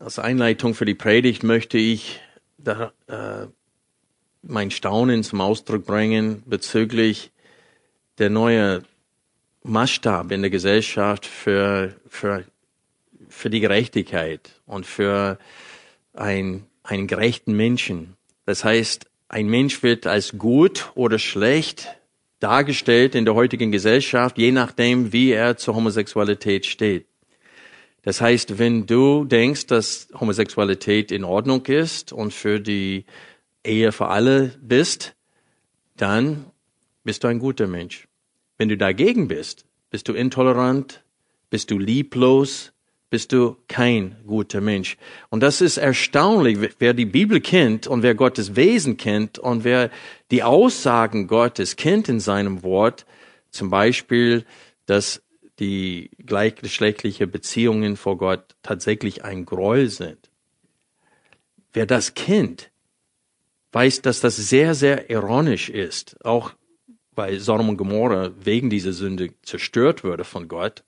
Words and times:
Als 0.00 0.20
Einleitung 0.20 0.74
für 0.74 0.84
die 0.84 0.94
Predigt 0.94 1.42
möchte 1.42 1.76
ich 1.76 2.20
da, 2.56 2.92
äh, 3.08 3.48
mein 4.42 4.70
Staunen 4.70 5.24
zum 5.24 5.40
Ausdruck 5.40 5.86
bringen 5.86 6.44
bezüglich 6.46 7.32
der 8.18 8.30
neue 8.30 8.84
Maßstab 9.64 10.30
in 10.30 10.42
der 10.42 10.50
Gesellschaft 10.50 11.26
für, 11.26 11.96
für, 12.08 12.44
für 13.28 13.50
die 13.50 13.58
Gerechtigkeit 13.58 14.60
und 14.66 14.86
für 14.86 15.38
ein, 16.14 16.64
einen 16.84 17.08
gerechten 17.08 17.54
Menschen. 17.54 18.16
Das 18.46 18.62
heißt, 18.62 19.06
ein 19.28 19.48
Mensch 19.48 19.82
wird 19.82 20.06
als 20.06 20.38
gut 20.38 20.92
oder 20.94 21.18
schlecht 21.18 21.88
dargestellt 22.38 23.16
in 23.16 23.24
der 23.24 23.34
heutigen 23.34 23.72
Gesellschaft, 23.72 24.38
je 24.38 24.52
nachdem, 24.52 25.12
wie 25.12 25.32
er 25.32 25.56
zur 25.56 25.74
Homosexualität 25.74 26.66
steht. 26.66 27.06
Das 28.08 28.22
heißt, 28.22 28.58
wenn 28.58 28.86
du 28.86 29.26
denkst, 29.26 29.66
dass 29.66 30.08
Homosexualität 30.18 31.12
in 31.12 31.24
Ordnung 31.24 31.66
ist 31.66 32.10
und 32.10 32.32
für 32.32 32.58
die 32.58 33.04
Ehe 33.62 33.92
für 33.92 34.08
alle 34.08 34.54
bist, 34.62 35.14
dann 35.94 36.46
bist 37.04 37.22
du 37.22 37.28
ein 37.28 37.38
guter 37.38 37.66
Mensch. 37.66 38.08
Wenn 38.56 38.70
du 38.70 38.78
dagegen 38.78 39.28
bist, 39.28 39.66
bist 39.90 40.08
du 40.08 40.14
intolerant, 40.14 41.04
bist 41.50 41.70
du 41.70 41.78
lieblos, 41.78 42.72
bist 43.10 43.32
du 43.32 43.58
kein 43.68 44.16
guter 44.26 44.62
Mensch. 44.62 44.96
Und 45.28 45.42
das 45.42 45.60
ist 45.60 45.76
erstaunlich, 45.76 46.76
wer 46.78 46.94
die 46.94 47.04
Bibel 47.04 47.42
kennt 47.42 47.86
und 47.86 48.02
wer 48.02 48.14
Gottes 48.14 48.56
Wesen 48.56 48.96
kennt 48.96 49.38
und 49.38 49.64
wer 49.64 49.90
die 50.30 50.42
Aussagen 50.42 51.26
Gottes 51.26 51.76
kennt 51.76 52.08
in 52.08 52.20
seinem 52.20 52.62
Wort, 52.62 53.04
zum 53.50 53.68
Beispiel, 53.68 54.46
dass 54.86 55.20
die 55.58 56.10
gleichgeschlechtliche 56.24 57.26
Beziehungen 57.26 57.96
vor 57.96 58.18
Gott 58.18 58.54
tatsächlich 58.62 59.24
ein 59.24 59.44
Gräuel 59.44 59.88
sind. 59.88 60.30
Wer 61.72 61.86
das 61.86 62.14
kennt, 62.14 62.70
weiß, 63.72 64.02
dass 64.02 64.20
das 64.20 64.36
sehr, 64.36 64.74
sehr 64.74 65.10
ironisch 65.10 65.68
ist, 65.68 66.24
auch 66.24 66.52
weil 67.12 67.40
Sodom 67.40 67.68
und 67.68 67.76
Gomorra 67.76 68.30
wegen 68.38 68.70
dieser 68.70 68.92
Sünde 68.92 69.30
zerstört 69.42 70.04
wurde 70.04 70.24
von 70.24 70.48
Gott. 70.48 70.84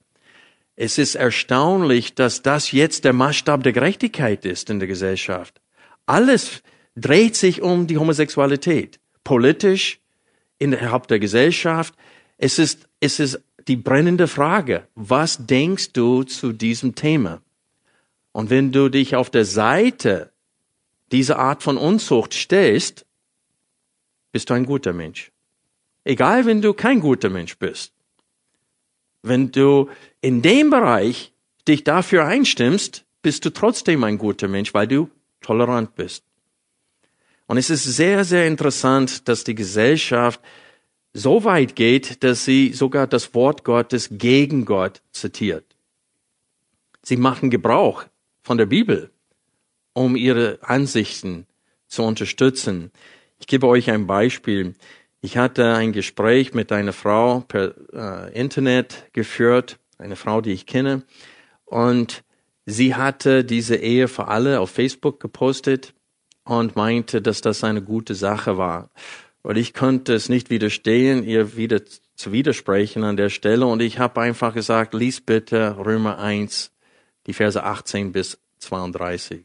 Es 0.76 0.96
ist 0.96 1.16
erstaunlich, 1.16 2.14
dass 2.14 2.42
das 2.42 2.72
jetzt 2.72 3.04
der 3.04 3.12
Maßstab 3.12 3.62
der 3.62 3.72
Gerechtigkeit 3.72 4.44
ist 4.44 4.70
in 4.70 4.78
der 4.78 4.88
Gesellschaft. 4.88 5.60
Alles 6.06 6.62
dreht 6.96 7.36
sich 7.36 7.60
um 7.60 7.86
die 7.86 7.98
Homosexualität. 7.98 9.00
Politisch, 9.24 10.00
innerhalb 10.60 11.08
der 11.08 11.18
Gesellschaft. 11.18 11.94
Es 12.38 12.60
ist, 12.60 12.88
es 13.00 13.18
ist 13.18 13.42
die 13.68 13.76
brennende 13.76 14.28
Frage, 14.28 14.86
was 14.94 15.46
denkst 15.46 15.92
du 15.92 16.22
zu 16.22 16.52
diesem 16.52 16.94
Thema? 16.94 17.40
Und 18.32 18.50
wenn 18.50 18.72
du 18.72 18.88
dich 18.88 19.16
auf 19.16 19.30
der 19.30 19.44
Seite 19.44 20.32
dieser 21.12 21.38
Art 21.38 21.62
von 21.62 21.76
Unzucht 21.76 22.34
stellst, 22.34 23.04
bist 24.32 24.50
du 24.50 24.54
ein 24.54 24.66
guter 24.66 24.92
Mensch. 24.92 25.32
Egal, 26.04 26.46
wenn 26.46 26.62
du 26.62 26.72
kein 26.72 27.00
guter 27.00 27.28
Mensch 27.28 27.58
bist. 27.58 27.92
Wenn 29.22 29.52
du 29.52 29.90
in 30.20 30.40
dem 30.40 30.70
Bereich 30.70 31.32
dich 31.68 31.84
dafür 31.84 32.24
einstimmst, 32.24 33.04
bist 33.22 33.44
du 33.44 33.50
trotzdem 33.50 34.02
ein 34.04 34.16
guter 34.16 34.48
Mensch, 34.48 34.72
weil 34.72 34.86
du 34.86 35.10
tolerant 35.40 35.94
bist. 35.94 36.24
Und 37.46 37.56
es 37.56 37.68
ist 37.68 37.84
sehr, 37.84 38.24
sehr 38.24 38.46
interessant, 38.46 39.28
dass 39.28 39.44
die 39.44 39.54
Gesellschaft 39.54 40.40
so 41.12 41.44
weit 41.44 41.76
geht, 41.76 42.22
dass 42.22 42.44
sie 42.44 42.72
sogar 42.72 43.06
das 43.06 43.34
Wort 43.34 43.64
Gottes 43.64 44.08
gegen 44.12 44.64
Gott 44.64 45.02
zitiert. 45.12 45.64
Sie 47.02 47.16
machen 47.16 47.50
Gebrauch 47.50 48.04
von 48.42 48.58
der 48.58 48.66
Bibel, 48.66 49.10
um 49.92 50.16
ihre 50.16 50.58
Ansichten 50.62 51.46
zu 51.88 52.02
unterstützen. 52.02 52.92
Ich 53.38 53.46
gebe 53.46 53.66
euch 53.66 53.90
ein 53.90 54.06
Beispiel. 54.06 54.74
Ich 55.20 55.36
hatte 55.36 55.74
ein 55.74 55.92
Gespräch 55.92 56.54
mit 56.54 56.70
einer 56.72 56.92
Frau 56.92 57.40
per 57.40 57.74
äh, 57.92 58.38
Internet 58.38 59.06
geführt, 59.12 59.78
eine 59.98 60.16
Frau, 60.16 60.40
die 60.40 60.52
ich 60.52 60.66
kenne, 60.66 61.02
und 61.64 62.24
sie 62.66 62.94
hatte 62.94 63.44
diese 63.44 63.76
Ehe 63.76 64.08
für 64.08 64.28
alle 64.28 64.60
auf 64.60 64.70
Facebook 64.70 65.20
gepostet 65.20 65.94
und 66.44 66.76
meinte, 66.76 67.20
dass 67.20 67.40
das 67.40 67.64
eine 67.64 67.82
gute 67.82 68.14
Sache 68.14 68.56
war 68.56 68.90
weil 69.42 69.56
ich 69.56 69.74
konnte 69.74 70.14
es 70.14 70.28
nicht 70.28 70.50
widerstehen, 70.50 71.24
ihr 71.24 71.56
wieder 71.56 71.82
zu 72.14 72.32
widersprechen 72.32 73.04
an 73.04 73.16
der 73.16 73.30
Stelle. 73.30 73.66
Und 73.66 73.80
ich 73.80 73.98
habe 73.98 74.20
einfach 74.20 74.54
gesagt, 74.54 74.94
lies 74.94 75.20
bitte 75.20 75.76
Römer 75.78 76.18
1, 76.18 76.72
die 77.26 77.32
Verse 77.32 77.62
18 77.62 78.12
bis 78.12 78.38
32. 78.58 79.44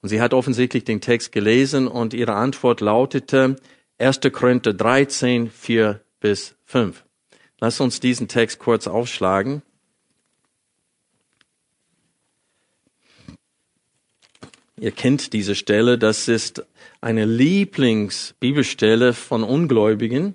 Und 0.00 0.08
sie 0.10 0.20
hat 0.20 0.34
offensichtlich 0.34 0.84
den 0.84 1.00
Text 1.00 1.32
gelesen 1.32 1.88
und 1.88 2.14
ihre 2.14 2.34
Antwort 2.34 2.80
lautete 2.80 3.56
1. 3.98 4.20
Korinther 4.32 4.74
13, 4.74 5.50
4 5.50 6.00
bis 6.20 6.54
5. 6.66 7.04
Lass 7.60 7.80
uns 7.80 7.98
diesen 7.98 8.28
Text 8.28 8.60
kurz 8.60 8.86
aufschlagen. 8.86 9.62
Ihr 14.80 14.92
kennt 14.92 15.32
diese 15.32 15.54
Stelle, 15.54 15.98
das 15.98 16.28
ist 16.28 16.64
eine 17.00 17.24
Lieblingsbibelstelle 17.24 19.12
von 19.12 19.42
Ungläubigen, 19.42 20.34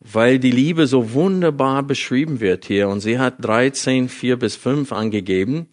weil 0.00 0.38
die 0.38 0.52
Liebe 0.52 0.86
so 0.86 1.12
wunderbar 1.12 1.82
beschrieben 1.82 2.40
wird 2.40 2.64
hier. 2.64 2.88
Und 2.88 3.00
sie 3.00 3.18
hat 3.18 3.44
13, 3.44 4.08
4 4.08 4.36
bis 4.36 4.54
5 4.56 4.92
angegeben. 4.92 5.66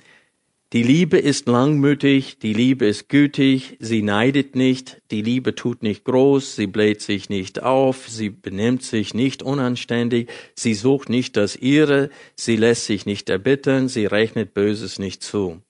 Die 0.73 0.81
Liebe 0.81 1.19
ist 1.19 1.47
langmütig, 1.47 2.39
die 2.39 2.53
Liebe 2.53 2.87
ist 2.87 3.07
gütig, 3.07 3.77
sie 3.79 4.01
neidet 4.01 4.55
nicht, 4.55 5.03
die 5.11 5.21
Liebe 5.21 5.53
tut 5.53 5.83
nicht 5.83 6.03
groß, 6.03 6.55
sie 6.55 6.65
bläht 6.65 6.99
sich 6.99 7.29
nicht 7.29 7.61
auf, 7.61 8.09
sie 8.09 8.31
benimmt 8.31 8.81
sich 8.81 9.13
nicht 9.13 9.43
unanständig, 9.43 10.31
sie 10.55 10.73
sucht 10.73 11.09
nicht 11.09 11.37
das 11.37 11.55
ihre, 11.55 12.09
sie 12.35 12.55
lässt 12.55 12.85
sich 12.87 13.05
nicht 13.05 13.29
erbittern, 13.29 13.87
sie 13.87 14.07
rechnet 14.07 14.55
Böses 14.55 14.97
nicht 14.97 15.21
zu. 15.21 15.61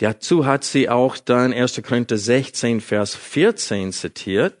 Dazu 0.00 0.46
hat 0.46 0.64
sie 0.64 0.88
auch 0.88 1.18
dann 1.18 1.52
1. 1.52 1.82
Korinther 1.82 2.16
16, 2.16 2.80
Vers 2.80 3.14
14 3.14 3.92
zitiert 3.92 4.56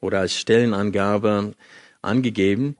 oder 0.00 0.18
als 0.18 0.36
Stellenangabe 0.36 1.54
angegeben. 2.02 2.76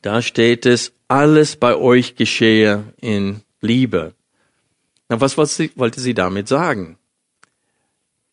Da 0.00 0.22
steht 0.22 0.64
es, 0.64 0.94
alles 1.06 1.56
bei 1.56 1.76
euch 1.76 2.16
geschehe 2.16 2.94
in 3.02 3.42
Liebe. 3.60 4.14
Na, 5.10 5.20
was 5.20 5.36
wollte 5.36 6.00
sie 6.00 6.14
damit 6.14 6.48
sagen? 6.48 6.96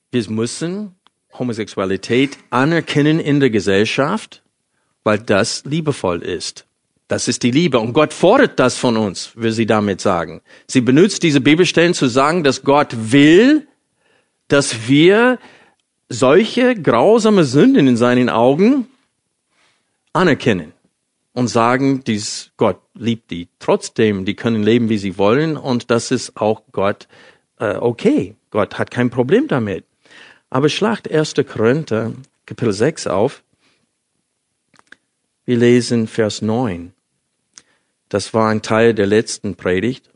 Wir 0.10 0.30
müssen 0.30 0.96
Homosexualität 1.38 2.38
anerkennen 2.50 3.20
in 3.20 3.42
der 3.42 3.50
Gesellschaft, 3.50 4.42
weil 5.04 5.20
das 5.20 5.66
liebevoll 5.66 6.22
ist. 6.22 6.66
Das 7.12 7.28
ist 7.28 7.44
die 7.44 7.52
Liebe. 7.52 7.78
Und 7.78 7.92
Gott 7.92 8.14
fordert 8.14 8.58
das 8.58 8.78
von 8.78 8.96
uns, 8.96 9.34
will 9.36 9.52
sie 9.52 9.66
damit 9.66 10.00
sagen. 10.00 10.40
Sie 10.66 10.80
benutzt 10.80 11.24
diese 11.24 11.42
Bibelstellen 11.42 11.94
zu 11.94 12.08
sagen, 12.08 12.46
dass 12.46 12.64
Gott 12.64 12.96
will, 13.12 13.68
dass 14.48 14.88
wir 14.88 15.38
solche 16.08 16.74
grausame 16.74 17.44
Sünden 17.44 17.86
in 17.86 17.98
seinen 17.98 18.30
Augen 18.30 18.88
anerkennen 20.14 20.72
und 21.34 21.50
sagen, 21.50 22.02
dies 22.06 22.52
Gott 22.56 22.80
liebt 22.94 23.30
die. 23.30 23.50
Trotzdem, 23.60 24.24
die 24.24 24.36
können 24.36 24.64
leben, 24.64 24.88
wie 24.88 24.98
sie 24.98 25.18
wollen 25.18 25.58
und 25.58 25.92
das 25.92 26.12
ist 26.12 26.38
auch 26.38 26.62
Gott 26.72 27.10
äh, 27.60 27.76
okay. 27.76 28.36
Gott 28.52 28.80
hat 28.80 28.90
kein 28.90 29.10
Problem 29.10 29.50
damit. 29.50 29.84
Aber 30.50 30.70
schlagt 30.70 31.12
1. 31.12 31.34
Korinther, 31.46 32.14
Kapitel 32.46 32.72
6 32.72 33.08
auf. 33.08 33.44
Wir 35.44 35.58
lesen 35.58 36.08
Vers 36.08 36.42
9. 36.42 36.94
Das 38.12 38.34
war 38.34 38.50
ein 38.50 38.62
Teil 38.62 38.94
der 38.94 39.08
letzten 39.08 39.56
Predigt. 39.56 40.10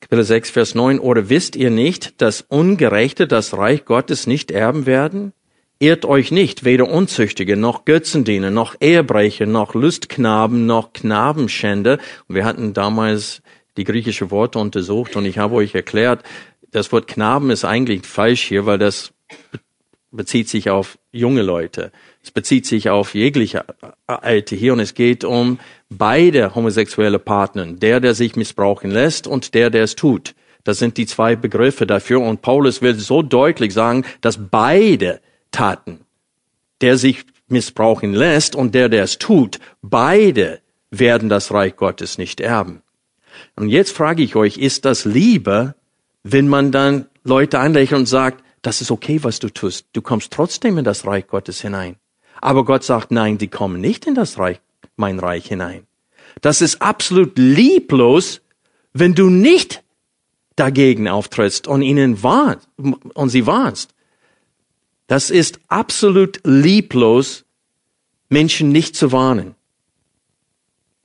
Kapitel 0.00 0.24
6, 0.24 0.50
Vers 0.50 0.74
9. 0.74 0.98
Oder 0.98 1.28
wisst 1.28 1.54
ihr 1.54 1.70
nicht, 1.70 2.20
dass 2.20 2.40
Ungerechte 2.40 3.28
das 3.28 3.56
Reich 3.56 3.84
Gottes 3.84 4.26
nicht 4.26 4.50
erben 4.50 4.86
werden? 4.86 5.32
Irrt 5.78 6.04
euch 6.04 6.32
nicht, 6.32 6.64
weder 6.64 6.88
Unzüchtige, 6.88 7.56
noch 7.56 7.84
Götzendiener, 7.84 8.50
noch 8.50 8.74
Ehebrecher, 8.80 9.46
noch 9.46 9.74
Lustknaben, 9.74 10.66
noch 10.66 10.94
Knabenschänder. 10.94 11.98
wir 12.26 12.44
hatten 12.44 12.74
damals 12.74 13.40
die 13.76 13.84
griechische 13.84 14.32
Worte 14.32 14.58
untersucht 14.58 15.14
und 15.14 15.24
ich 15.24 15.38
habe 15.38 15.54
euch 15.54 15.76
erklärt, 15.76 16.24
das 16.72 16.90
Wort 16.90 17.06
Knaben 17.06 17.50
ist 17.50 17.64
eigentlich 17.64 18.04
falsch 18.04 18.42
hier, 18.42 18.66
weil 18.66 18.78
das 18.78 19.12
bezieht 20.10 20.48
sich 20.48 20.70
auf 20.70 20.98
junge 21.12 21.42
Leute. 21.42 21.92
Es 22.22 22.30
bezieht 22.30 22.66
sich 22.66 22.90
auf 22.90 23.14
jegliche 23.14 23.64
Alte 24.06 24.54
hier 24.54 24.72
und 24.72 24.80
es 24.80 24.94
geht 24.94 25.24
um 25.24 25.58
beide 25.96 26.54
homosexuelle 26.54 27.18
Partner. 27.18 27.66
Der, 27.66 28.00
der 28.00 28.14
sich 28.14 28.36
missbrauchen 28.36 28.90
lässt 28.90 29.26
und 29.26 29.54
der, 29.54 29.70
der 29.70 29.84
es 29.84 29.96
tut. 29.96 30.34
Das 30.64 30.78
sind 30.78 30.96
die 30.96 31.06
zwei 31.06 31.34
Begriffe 31.36 31.86
dafür 31.86 32.20
und 32.20 32.42
Paulus 32.42 32.82
will 32.82 32.94
so 32.94 33.22
deutlich 33.22 33.74
sagen, 33.74 34.04
dass 34.20 34.38
beide 34.50 35.20
Taten, 35.50 36.00
der 36.80 36.96
sich 36.96 37.24
missbrauchen 37.48 38.14
lässt 38.14 38.54
und 38.54 38.74
der, 38.74 38.88
der 38.88 39.04
es 39.04 39.18
tut, 39.18 39.58
beide 39.82 40.60
werden 40.90 41.28
das 41.28 41.52
Reich 41.52 41.76
Gottes 41.76 42.18
nicht 42.18 42.40
erben. 42.40 42.82
Und 43.56 43.68
jetzt 43.68 43.92
frage 43.92 44.22
ich 44.22 44.36
euch, 44.36 44.58
ist 44.58 44.84
das 44.84 45.04
Liebe, 45.04 45.74
wenn 46.22 46.48
man 46.48 46.70
dann 46.70 47.06
Leute 47.24 47.58
anlächelt 47.58 48.00
und 48.00 48.06
sagt, 48.06 48.44
das 48.62 48.80
ist 48.80 48.90
okay, 48.90 49.18
was 49.22 49.40
du 49.40 49.48
tust, 49.48 49.86
du 49.92 50.02
kommst 50.02 50.32
trotzdem 50.32 50.78
in 50.78 50.84
das 50.84 51.06
Reich 51.06 51.26
Gottes 51.26 51.60
hinein. 51.60 51.96
Aber 52.40 52.64
Gott 52.64 52.84
sagt, 52.84 53.10
nein, 53.10 53.38
die 53.38 53.48
kommen 53.48 53.80
nicht 53.80 54.06
in 54.06 54.14
das 54.14 54.38
Reich, 54.38 54.60
mein 55.02 55.18
Reich 55.18 55.46
hinein. 55.48 55.86
Das 56.40 56.62
ist 56.62 56.80
absolut 56.80 57.36
lieblos, 57.36 58.40
wenn 58.92 59.14
du 59.14 59.28
nicht 59.28 59.82
dagegen 60.56 61.08
auftrittst 61.08 61.66
und 61.66 61.82
ihnen 61.82 62.22
warnst, 62.22 62.68
und 62.78 63.28
sie 63.28 63.46
warnst. 63.46 63.94
Das 65.08 65.28
ist 65.28 65.60
absolut 65.68 66.40
lieblos, 66.44 67.44
Menschen 68.28 68.70
nicht 68.70 68.94
zu 68.96 69.12
warnen. 69.12 69.54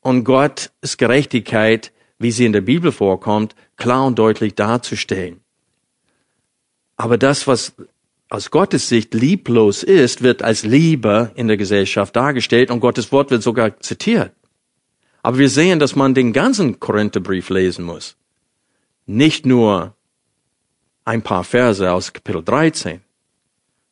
Und 0.01 0.23
Gottes 0.23 0.97
Gerechtigkeit, 0.97 1.91
wie 2.19 2.31
sie 2.31 2.45
in 2.45 2.53
der 2.53 2.61
Bibel 2.61 2.91
vorkommt, 2.91 3.55
klar 3.75 4.05
und 4.05 4.17
deutlich 4.17 4.53
darzustellen. 4.55 5.41
Aber 6.95 7.17
das, 7.17 7.47
was 7.47 7.73
aus 8.29 8.51
Gottes 8.51 8.89
Sicht 8.89 9.13
lieblos 9.13 9.83
ist, 9.83 10.21
wird 10.21 10.41
als 10.41 10.63
Liebe 10.63 11.31
in 11.35 11.47
der 11.47 11.57
Gesellschaft 11.57 12.15
dargestellt 12.15 12.71
und 12.71 12.79
Gottes 12.79 13.11
Wort 13.11 13.31
wird 13.31 13.41
sogar 13.41 13.79
zitiert. 13.79 14.31
Aber 15.21 15.37
wir 15.37 15.49
sehen, 15.49 15.79
dass 15.79 15.95
man 15.95 16.13
den 16.13 16.33
ganzen 16.33 16.79
Korintherbrief 16.79 17.49
lesen 17.49 17.85
muss. 17.85 18.15
Nicht 19.05 19.45
nur 19.45 19.95
ein 21.05 21.21
paar 21.21 21.43
Verse 21.43 21.89
aus 21.89 22.11
Kapitel 22.11 22.43
13 22.43 23.01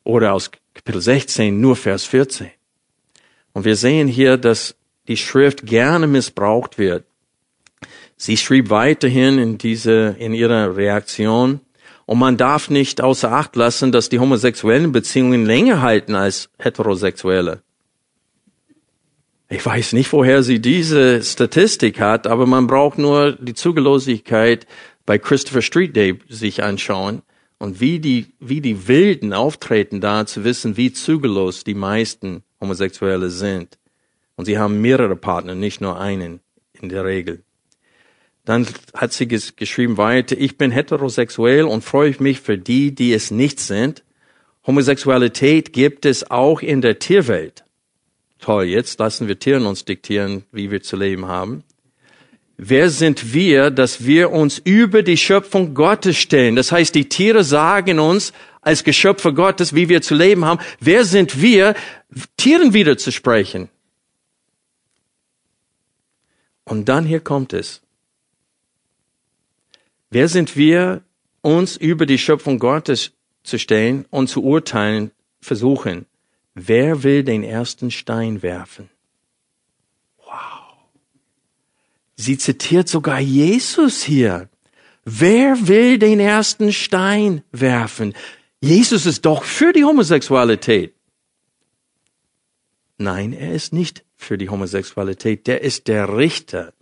oder 0.04 0.34
aus 0.34 0.50
Kapitel 0.74 1.00
16 1.00 1.58
nur 1.58 1.76
Vers 1.76 2.04
14. 2.04 2.50
Und 3.52 3.64
wir 3.64 3.76
sehen 3.76 4.06
hier, 4.06 4.36
dass 4.36 4.76
die 5.08 5.16
Schrift 5.16 5.64
gerne 5.64 6.06
missbraucht 6.06 6.78
wird. 6.78 7.04
Sie 8.18 8.36
schrieb 8.36 8.70
weiterhin 8.70 9.38
in 9.38 9.58
diese, 9.58 10.16
in 10.18 10.34
ihrer 10.34 10.76
Reaktion, 10.76 11.60
und 12.06 12.18
man 12.18 12.36
darf 12.36 12.70
nicht 12.70 13.00
außer 13.00 13.30
Acht 13.30 13.56
lassen, 13.56 13.92
dass 13.92 14.08
die 14.08 14.20
homosexuellen 14.20 14.92
Beziehungen 14.92 15.44
länger 15.44 15.82
halten 15.82 16.14
als 16.14 16.48
heterosexuelle. 16.58 17.62
Ich 19.48 19.64
weiß 19.64 19.92
nicht, 19.92 20.12
woher 20.12 20.42
sie 20.42 20.60
diese 20.60 21.22
Statistik 21.22 22.00
hat, 22.00 22.26
aber 22.26 22.46
man 22.46 22.66
braucht 22.66 22.98
nur 22.98 23.32
die 23.32 23.54
Zugelosigkeit 23.54 24.66
bei 25.04 25.18
Christopher 25.18 25.62
Street 25.62 25.94
Day 25.94 26.18
sich 26.28 26.62
anschauen 26.64 27.22
und 27.58 27.80
wie 27.80 28.00
die, 28.00 28.34
wie 28.40 28.60
die 28.60 28.88
Wilden 28.88 29.32
auftreten, 29.32 30.00
da 30.00 30.26
zu 30.26 30.44
wissen, 30.44 30.76
wie 30.76 30.92
zügellos 30.92 31.64
die 31.64 31.74
meisten 31.74 32.42
Homosexuelle 32.60 33.30
sind. 33.30 33.78
Und 34.34 34.46
sie 34.46 34.58
haben 34.58 34.80
mehrere 34.80 35.16
Partner, 35.16 35.54
nicht 35.54 35.80
nur 35.80 35.98
einen 35.98 36.40
in 36.72 36.88
der 36.88 37.04
Regel. 37.04 37.42
Dann 38.46 38.64
hat 38.94 39.12
sie 39.12 39.26
geschrieben 39.26 39.96
weiter, 39.96 40.36
ich 40.38 40.56
bin 40.56 40.70
heterosexuell 40.70 41.64
und 41.64 41.82
freue 41.82 42.14
mich 42.20 42.40
für 42.40 42.56
die, 42.56 42.94
die 42.94 43.12
es 43.12 43.32
nicht 43.32 43.58
sind. 43.58 44.04
Homosexualität 44.64 45.72
gibt 45.72 46.06
es 46.06 46.30
auch 46.30 46.62
in 46.62 46.80
der 46.80 47.00
Tierwelt. 47.00 47.64
Toll, 48.38 48.66
jetzt 48.66 49.00
lassen 49.00 49.26
wir 49.26 49.40
Tieren 49.40 49.66
uns 49.66 49.84
diktieren, 49.84 50.44
wie 50.52 50.70
wir 50.70 50.80
zu 50.80 50.96
leben 50.96 51.26
haben. 51.26 51.64
Wer 52.56 52.88
sind 52.88 53.34
wir, 53.34 53.70
dass 53.70 54.06
wir 54.06 54.30
uns 54.30 54.58
über 54.58 55.02
die 55.02 55.16
Schöpfung 55.16 55.74
Gottes 55.74 56.16
stellen? 56.16 56.54
Das 56.54 56.70
heißt, 56.70 56.94
die 56.94 57.08
Tiere 57.08 57.42
sagen 57.42 57.98
uns 57.98 58.32
als 58.60 58.84
Geschöpfe 58.84 59.34
Gottes, 59.34 59.74
wie 59.74 59.88
wir 59.88 60.02
zu 60.02 60.14
leben 60.14 60.44
haben. 60.44 60.60
Wer 60.78 61.04
sind 61.04 61.42
wir, 61.42 61.74
Tieren 62.36 62.72
wieder 62.72 62.96
zu 62.96 63.10
sprechen? 63.10 63.68
Und 66.64 66.88
dann 66.88 67.04
hier 67.04 67.20
kommt 67.20 67.52
es. 67.52 67.82
Wer 70.10 70.28
sind 70.28 70.56
wir, 70.56 71.02
uns 71.42 71.76
über 71.76 72.06
die 72.06 72.18
Schöpfung 72.18 72.58
Gottes 72.58 73.12
zu 73.42 73.58
stellen 73.58 74.04
und 74.10 74.28
zu 74.28 74.42
urteilen, 74.42 75.10
versuchen? 75.40 76.06
Wer 76.54 77.02
will 77.02 77.22
den 77.22 77.42
ersten 77.42 77.90
Stein 77.90 78.42
werfen? 78.42 78.88
Sie 82.16 82.38
zitiert 82.38 82.88
sogar 82.88 83.20
Jesus 83.20 84.02
hier. 84.02 84.48
Wer 85.04 85.68
will 85.68 85.98
den 85.98 86.18
ersten 86.18 86.72
Stein 86.72 87.42
werfen? 87.52 88.14
Jesus 88.60 89.06
ist 89.06 89.26
doch 89.26 89.44
für 89.44 89.72
die 89.72 89.84
Homosexualität. 89.84 90.94
Nein, 92.96 93.34
er 93.34 93.52
ist 93.52 93.72
nicht 93.72 94.04
für 94.16 94.38
die 94.38 94.48
Homosexualität. 94.48 95.46
Der 95.46 95.60
ist 95.60 95.88
der 95.88 96.16
Richter. 96.16 96.72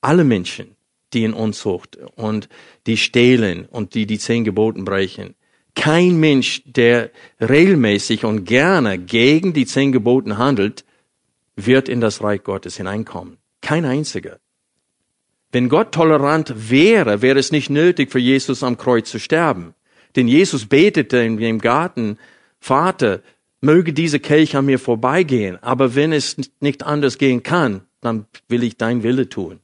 Alle 0.00 0.24
Menschen, 0.24 0.74
die 1.12 1.24
in 1.24 1.34
Unzucht 1.34 1.98
und 2.16 2.48
die 2.86 2.96
stehlen 2.96 3.66
und 3.66 3.94
die 3.94 4.06
die 4.06 4.18
zehn 4.18 4.44
Geboten 4.44 4.84
brechen. 4.84 5.34
Kein 5.74 6.18
Mensch, 6.18 6.62
der 6.66 7.10
regelmäßig 7.40 8.24
und 8.24 8.44
gerne 8.44 8.98
gegen 8.98 9.52
die 9.52 9.66
zehn 9.66 9.92
Geboten 9.92 10.38
handelt, 10.38 10.84
wird 11.56 11.88
in 11.88 12.00
das 12.00 12.22
Reich 12.22 12.42
Gottes 12.42 12.76
hineinkommen. 12.76 13.38
Kein 13.60 13.84
einziger. 13.84 14.38
Wenn 15.50 15.68
Gott 15.68 15.92
tolerant 15.92 16.70
wäre, 16.70 17.22
wäre 17.22 17.38
es 17.38 17.52
nicht 17.52 17.70
nötig 17.70 18.12
für 18.12 18.18
Jesus 18.18 18.62
am 18.62 18.76
Kreuz 18.76 19.10
zu 19.10 19.18
sterben. 19.18 19.74
Denn 20.14 20.28
Jesus 20.28 20.66
betete 20.66 21.18
in 21.18 21.36
dem 21.36 21.58
Garten, 21.58 22.18
Vater, 22.60 23.22
möge 23.60 23.92
diese 23.92 24.20
Kelch 24.20 24.56
an 24.56 24.66
mir 24.66 24.78
vorbeigehen, 24.78 25.62
aber 25.62 25.94
wenn 25.94 26.12
es 26.12 26.36
nicht 26.60 26.84
anders 26.84 27.18
gehen 27.18 27.42
kann, 27.42 27.82
dann 28.00 28.26
will 28.48 28.62
ich 28.62 28.76
dein 28.76 29.02
Wille 29.02 29.28
tun. 29.28 29.60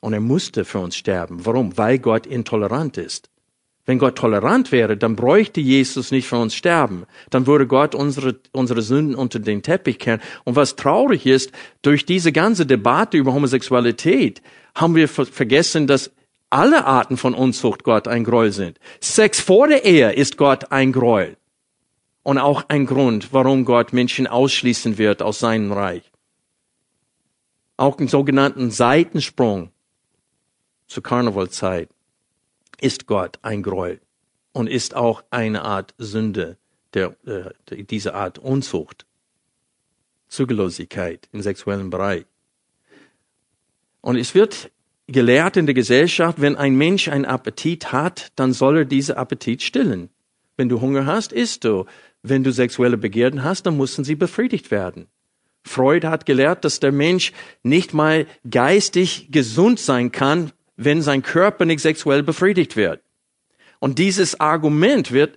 Und 0.00 0.12
er 0.12 0.20
musste 0.20 0.64
für 0.64 0.78
uns 0.78 0.96
sterben. 0.96 1.44
Warum? 1.44 1.76
Weil 1.76 1.98
Gott 1.98 2.26
intolerant 2.26 2.96
ist. 2.98 3.30
Wenn 3.88 3.98
Gott 3.98 4.16
tolerant 4.16 4.70
wäre, 4.70 4.98
dann 4.98 5.16
bräuchte 5.16 5.62
Jesus 5.62 6.10
nicht 6.10 6.28
für 6.28 6.36
uns 6.36 6.54
sterben. 6.54 7.06
Dann 7.30 7.46
würde 7.46 7.66
Gott 7.66 7.94
unsere, 7.94 8.38
unsere 8.52 8.82
Sünden 8.82 9.14
unter 9.14 9.38
den 9.38 9.62
Teppich 9.62 9.98
kehren. 9.98 10.20
Und 10.44 10.56
was 10.56 10.76
traurig 10.76 11.24
ist, 11.24 11.52
durch 11.80 12.04
diese 12.04 12.30
ganze 12.30 12.66
Debatte 12.66 13.16
über 13.16 13.32
Homosexualität 13.32 14.42
haben 14.74 14.94
wir 14.94 15.08
vergessen, 15.08 15.86
dass 15.86 16.10
alle 16.50 16.84
Arten 16.84 17.16
von 17.16 17.32
Unzucht 17.32 17.82
Gott 17.82 18.08
ein 18.08 18.24
Gräuel 18.24 18.52
sind. 18.52 18.78
Sex 19.00 19.40
vor 19.40 19.68
der 19.68 19.86
Ehe 19.86 20.12
ist 20.12 20.36
Gott 20.36 20.70
ein 20.70 20.92
Gräuel. 20.92 21.38
Und 22.22 22.36
auch 22.36 22.64
ein 22.68 22.84
Grund, 22.84 23.32
warum 23.32 23.64
Gott 23.64 23.94
Menschen 23.94 24.26
ausschließen 24.26 24.98
wird 24.98 25.22
aus 25.22 25.38
seinem 25.38 25.72
Reich. 25.72 26.02
Auch 27.78 27.98
im 27.98 28.08
sogenannten 28.08 28.70
Seitensprung 28.70 29.70
zur 30.88 31.02
Karnevalzeit 31.02 31.90
ist 32.80 33.06
Gott 33.06 33.38
ein 33.42 33.62
Gräuel 33.62 34.00
und 34.52 34.66
ist 34.66 34.96
auch 34.96 35.22
eine 35.30 35.62
Art 35.62 35.94
Sünde, 35.98 36.56
der, 36.94 37.16
äh, 37.26 37.84
diese 37.84 38.14
Art 38.14 38.38
Unzucht, 38.38 39.06
Zügellosigkeit 40.28 41.28
im 41.32 41.42
sexuellen 41.42 41.90
Bereich. 41.90 42.24
Und 44.00 44.16
es 44.16 44.34
wird 44.34 44.70
gelehrt 45.06 45.56
in 45.56 45.66
der 45.66 45.74
Gesellschaft, 45.74 46.40
wenn 46.40 46.56
ein 46.56 46.76
Mensch 46.76 47.08
einen 47.08 47.24
Appetit 47.24 47.92
hat, 47.92 48.32
dann 48.36 48.52
soll 48.52 48.78
er 48.78 48.84
diesen 48.84 49.16
Appetit 49.16 49.62
stillen. 49.62 50.10
Wenn 50.56 50.68
du 50.68 50.80
Hunger 50.80 51.06
hast, 51.06 51.32
isst 51.32 51.64
du. 51.64 51.86
Wenn 52.22 52.42
du 52.42 52.52
sexuelle 52.52 52.96
Begierden 52.96 53.44
hast, 53.44 53.64
dann 53.64 53.76
müssen 53.76 54.04
sie 54.04 54.16
befriedigt 54.16 54.70
werden. 54.70 55.06
Freud 55.62 56.06
hat 56.06 56.26
gelehrt, 56.26 56.64
dass 56.64 56.80
der 56.80 56.92
Mensch 56.92 57.32
nicht 57.62 57.94
mal 57.94 58.26
geistig 58.48 59.28
gesund 59.30 59.78
sein 59.78 60.10
kann, 60.10 60.52
wenn 60.78 61.02
sein 61.02 61.22
Körper 61.22 61.66
nicht 61.66 61.80
sexuell 61.80 62.22
befriedigt 62.22 62.76
wird. 62.76 63.02
Und 63.80 63.98
dieses 63.98 64.40
Argument 64.40 65.12
wird 65.12 65.36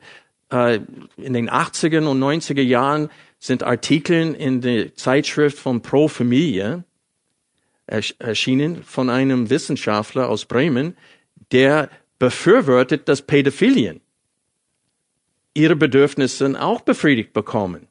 äh, 0.51 0.79
in 1.17 1.33
den 1.33 1.49
80er 1.49 2.07
und 2.07 2.19
90er 2.19 2.61
Jahren 2.61 3.09
sind 3.39 3.63
Artikel 3.63 4.33
in 4.35 4.61
der 4.61 4.95
Zeitschrift 4.95 5.57
von 5.57 5.81
Pro 5.81 6.07
Familie 6.07 6.85
erschienen 7.87 8.83
von 8.83 9.09
einem 9.09 9.49
Wissenschaftler 9.49 10.29
aus 10.29 10.45
Bremen, 10.45 10.95
der 11.51 11.89
befürwortet, 12.19 13.09
dass 13.09 13.23
Pädophilien 13.23 13.99
ihre 15.53 15.75
Bedürfnisse 15.75 16.61
auch 16.61 16.81
befriedigt 16.81 17.33
bekommen, 17.33 17.87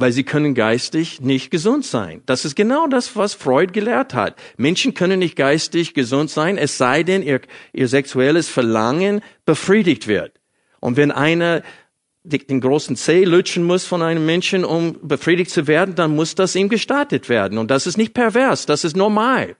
weil 0.00 0.12
sie 0.12 0.24
können 0.24 0.54
geistig 0.54 1.20
nicht 1.20 1.50
gesund 1.50 1.84
sein. 1.84 2.22
Das 2.26 2.44
ist 2.44 2.56
genau 2.56 2.86
das, 2.86 3.16
was 3.16 3.34
Freud 3.34 3.72
gelehrt 3.72 4.14
hat. 4.14 4.36
Menschen 4.56 4.94
können 4.94 5.18
nicht 5.18 5.36
geistig 5.36 5.92
gesund 5.92 6.30
sein, 6.30 6.56
es 6.56 6.78
sei 6.78 7.02
denn, 7.02 7.22
ihr, 7.22 7.40
ihr 7.72 7.86
sexuelles 7.86 8.48
Verlangen 8.48 9.20
befriedigt 9.44 10.08
wird. 10.08 10.32
Und 10.80 10.96
wenn 10.96 11.10
einer 11.10 11.62
den 12.22 12.60
großen 12.60 12.96
Zeh 12.96 13.24
lutschen 13.24 13.64
muss 13.64 13.86
von 13.86 14.02
einem 14.02 14.24
Menschen, 14.26 14.64
um 14.64 14.96
befriedigt 15.02 15.50
zu 15.50 15.66
werden, 15.66 15.94
dann 15.94 16.14
muss 16.14 16.34
das 16.34 16.54
ihm 16.54 16.68
gestartet 16.68 17.28
werden. 17.28 17.58
Und 17.58 17.70
das 17.70 17.86
ist 17.86 17.96
nicht 17.96 18.14
pervers, 18.14 18.66
das 18.66 18.84
ist 18.84 18.96
normal. 18.96 19.56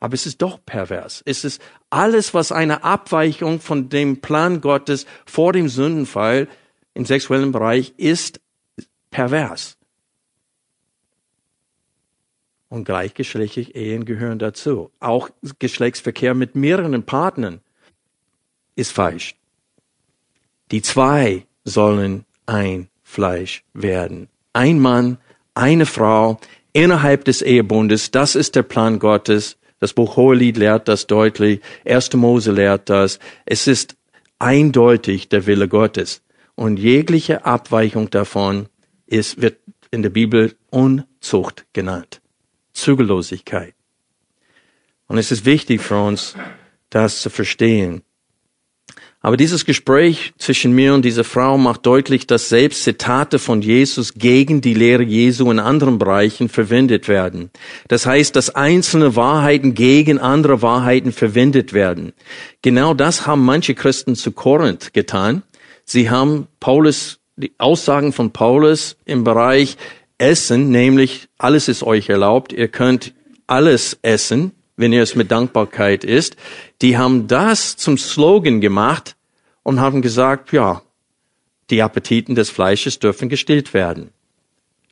Aber 0.00 0.14
es 0.14 0.26
ist 0.26 0.42
doch 0.42 0.58
pervers. 0.64 1.22
Es 1.24 1.44
ist 1.44 1.62
alles, 1.88 2.34
was 2.34 2.50
eine 2.50 2.82
Abweichung 2.82 3.60
von 3.60 3.88
dem 3.88 4.20
Plan 4.20 4.60
Gottes 4.60 5.06
vor 5.26 5.52
dem 5.52 5.68
Sündenfall 5.68 6.48
im 6.94 7.06
sexuellen 7.06 7.52
Bereich 7.52 7.94
ist, 7.96 8.40
pervers. 9.12 9.76
Und 12.68 12.84
gleichgeschlechtliche 12.84 13.72
Ehen 13.72 14.04
gehören 14.04 14.40
dazu. 14.40 14.90
Auch 14.98 15.30
Geschlechtsverkehr 15.60 16.34
mit 16.34 16.56
mehreren 16.56 17.04
Partnern 17.04 17.60
ist 18.74 18.92
falsch. 18.92 19.36
Die 20.70 20.82
zwei 20.82 21.46
sollen 21.64 22.24
ein 22.46 22.88
Fleisch 23.02 23.62
werden. 23.74 24.28
Ein 24.54 24.80
Mann, 24.80 25.18
eine 25.54 25.84
Frau 25.84 26.40
innerhalb 26.72 27.26
des 27.26 27.42
Ehebundes, 27.42 28.10
das 28.10 28.34
ist 28.34 28.56
der 28.56 28.62
Plan 28.62 28.98
Gottes. 28.98 29.58
Das 29.78 29.92
Buch 29.92 30.16
Hohelied 30.16 30.56
lehrt 30.56 30.88
das 30.88 31.06
deutlich. 31.06 31.60
1. 31.84 32.14
Mose 32.14 32.52
lehrt 32.52 32.88
das. 32.88 33.18
Es 33.44 33.66
ist 33.66 33.96
eindeutig 34.38 35.28
der 35.28 35.46
Wille 35.46 35.68
Gottes. 35.68 36.22
Und 36.54 36.78
jegliche 36.78 37.44
Abweichung 37.44 38.08
davon 38.08 38.68
ist, 39.12 39.40
wird 39.40 39.58
in 39.90 40.02
der 40.02 40.10
Bibel 40.10 40.56
Unzucht 40.70 41.66
genannt. 41.72 42.20
Zügellosigkeit. 42.72 43.74
Und 45.06 45.18
es 45.18 45.30
ist 45.30 45.44
wichtig 45.44 45.82
für 45.82 46.02
uns, 46.02 46.34
das 46.88 47.20
zu 47.20 47.28
verstehen. 47.28 48.02
Aber 49.24 49.36
dieses 49.36 49.64
Gespräch 49.64 50.32
zwischen 50.36 50.72
mir 50.72 50.94
und 50.94 51.04
dieser 51.04 51.22
Frau 51.22 51.56
macht 51.56 51.86
deutlich, 51.86 52.26
dass 52.26 52.48
selbst 52.48 52.82
Zitate 52.82 53.38
von 53.38 53.62
Jesus 53.62 54.14
gegen 54.14 54.60
die 54.60 54.74
Lehre 54.74 55.04
Jesu 55.04 55.48
in 55.50 55.60
anderen 55.60 55.98
Bereichen 55.98 56.48
verwendet 56.48 57.06
werden. 57.06 57.50
Das 57.86 58.04
heißt, 58.04 58.34
dass 58.34 58.50
einzelne 58.50 59.14
Wahrheiten 59.14 59.74
gegen 59.74 60.18
andere 60.18 60.60
Wahrheiten 60.60 61.12
verwendet 61.12 61.72
werden. 61.72 62.14
Genau 62.62 62.94
das 62.94 63.24
haben 63.24 63.44
manche 63.44 63.74
Christen 63.74 64.16
zu 64.16 64.32
Korinth 64.32 64.92
getan. 64.92 65.44
Sie 65.84 66.10
haben 66.10 66.48
Paulus, 66.58 67.20
die 67.42 67.52
Aussagen 67.58 68.12
von 68.12 68.32
Paulus 68.32 68.96
im 69.04 69.24
Bereich 69.24 69.76
Essen, 70.18 70.70
nämlich 70.70 71.28
alles 71.36 71.68
ist 71.68 71.82
euch 71.82 72.08
erlaubt, 72.08 72.52
ihr 72.52 72.68
könnt 72.68 73.12
alles 73.46 73.98
essen, 74.02 74.52
wenn 74.76 74.92
ihr 74.92 75.02
es 75.02 75.16
mit 75.16 75.30
Dankbarkeit 75.30 76.04
isst, 76.04 76.36
die 76.80 76.96
haben 76.96 77.26
das 77.26 77.76
zum 77.76 77.98
Slogan 77.98 78.60
gemacht 78.60 79.16
und 79.62 79.80
haben 79.80 80.00
gesagt, 80.00 80.52
ja, 80.52 80.82
die 81.70 81.82
Appetiten 81.82 82.34
des 82.34 82.50
Fleisches 82.50 82.98
dürfen 82.98 83.28
gestillt 83.28 83.74
werden. 83.74 84.10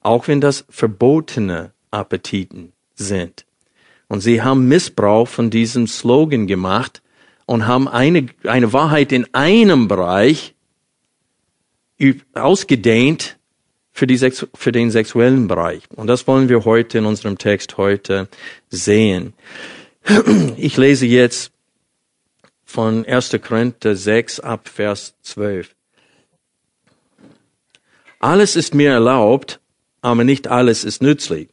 Auch 0.03 0.29
wenn 0.29 0.41
das 0.41 0.65
verbotene 0.69 1.73
Appetiten 1.91 2.73
sind. 2.95 3.45
Und 4.09 4.21
sie 4.21 4.43
haben 4.43 4.67
Missbrauch 4.67 5.29
von 5.29 5.51
diesem 5.51 5.87
Slogan 5.87 6.47
gemacht 6.47 7.03
und 7.47 7.67
haben 7.67 7.87
eine, 7.87 8.27
eine 8.45 8.73
Wahrheit 8.73 9.13
in 9.13 9.33
einem 9.35 9.89
Bereich 9.89 10.55
ausgedehnt 12.35 13.39
für, 13.93 14.07
die, 14.07 14.19
für 14.55 14.73
den 14.73 14.91
sexuellen 14.91 15.49
Bereich. 15.49 15.83
Und 15.95 16.07
das 16.07 16.27
wollen 16.27 16.49
wir 16.49 16.65
heute 16.65 16.99
in 16.99 17.07
unserem 17.07 17.39
Text 17.39 17.77
heute 17.77 18.29
sehen. 18.69 19.35
Ich 20.57 20.77
lese 20.77 21.07
jetzt 21.07 21.53
von 22.65 23.05
1. 23.05 23.37
Korinther 23.47 23.97
6 23.97 24.41
ab 24.41 24.69
Vers 24.69 25.15
12. 25.23 25.75
Alles 28.21 28.57
ist 28.57 28.75
mir 28.75 28.93
erlaubt, 28.93 29.61
aber 30.03 30.25
nicht 30.25 30.49
alles 30.49 30.85
ist 30.85 31.03
nützlich. 31.03 31.49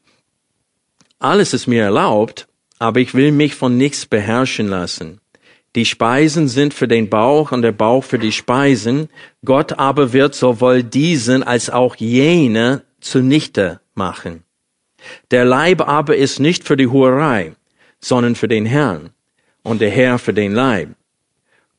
Alles 1.19 1.53
ist 1.53 1.67
mir 1.67 1.83
erlaubt, 1.83 2.47
aber 2.77 2.99
ich 2.99 3.13
will 3.13 3.31
mich 3.31 3.55
von 3.55 3.77
nichts 3.77 4.05
beherrschen 4.05 4.67
lassen. 4.67 5.19
Die 5.77 5.85
Speisen 5.85 6.47
sind 6.47 6.73
für 6.73 6.87
den 6.87 7.07
Bauch 7.07 7.51
und 7.51 7.61
der 7.61 7.71
Bauch 7.71 8.03
für 8.03 8.17
die 8.17 8.31
Speisen. 8.31 9.09
Gott 9.45 9.73
aber 9.77 10.11
wird 10.11 10.33
sowohl 10.33 10.81
diesen 10.81 11.43
als 11.43 11.69
auch 11.69 11.95
jene 11.97 12.81
zunichte 12.99 13.79
machen. 13.93 14.41
Der 15.29 15.45
Leib 15.45 15.87
aber 15.87 16.15
ist 16.15 16.39
nicht 16.39 16.63
für 16.63 16.77
die 16.77 16.87
Hurerei, 16.87 17.53
sondern 17.99 18.33
für 18.33 18.47
den 18.47 18.65
Herrn 18.65 19.11
und 19.61 19.79
der 19.79 19.91
Herr 19.91 20.17
für 20.17 20.33
den 20.33 20.51
Leib. 20.51 20.95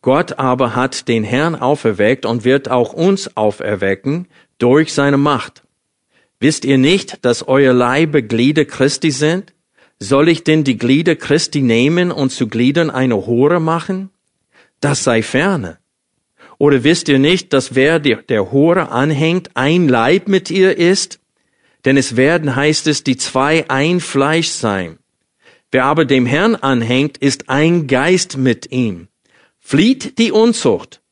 Gott 0.01 0.39
aber 0.39 0.77
hat 0.77 1.09
den 1.09 1.25
Herrn 1.25 1.57
auferweckt 1.57 2.25
und 2.25 2.45
wird 2.45 2.71
auch 2.71 2.93
uns 2.93 3.37
auferwecken 3.37 4.29
durch 4.59 4.95
seine 4.95 5.19
Macht. 5.19 5.65
Wisst 6.39 6.65
ihr 6.65 6.79
nicht, 6.79 7.25
dass 7.25 7.49
euer 7.49 7.73
Leibe 7.73 8.23
Glieder 8.23 8.65
Christi 8.65 9.11
sind? 9.11 9.53
Soll 10.01 10.29
ich 10.29 10.45
denn 10.45 10.63
die 10.63 10.79
Glieder 10.79 11.17
Christi 11.17 11.61
nehmen 11.61 12.13
und 12.13 12.31
zu 12.31 12.47
Gliedern 12.47 12.91
eine 12.91 13.27
Hure 13.27 13.61
machen? 13.61 14.11
Das 14.81 15.03
sei 15.03 15.23
ferne. 15.23 15.79
Oder 16.59 16.85
wisst 16.85 17.09
ihr 17.09 17.19
nicht, 17.19 17.53
dass 17.53 17.75
wer 17.75 17.99
der, 17.99 18.23
der 18.23 18.53
Hure 18.53 18.91
anhängt, 18.91 19.51
ein 19.55 19.89
Leib 19.89 20.29
mit 20.29 20.51
ihr 20.51 20.77
ist? 20.77 21.21
Denn 21.85 21.97
es 21.97 22.17
werden, 22.17 22.55
heißt 22.55 22.87
es, 22.87 23.05
die 23.05 23.17
zwei 23.17 23.69
ein 23.69 24.01
Fleisch 24.01 24.49
sein. 24.49 24.99
Wer 25.71 25.85
aber 25.85 26.05
dem 26.05 26.27
Herrn 26.27 26.57
anhängt, 26.57 27.19
ist 27.19 27.49
ein 27.49 27.87
Geist 27.87 28.37
mit 28.37 28.73
ihm. 28.73 29.09
Flieht 29.59 30.19
die 30.19 30.33
Unzucht. 30.33 31.03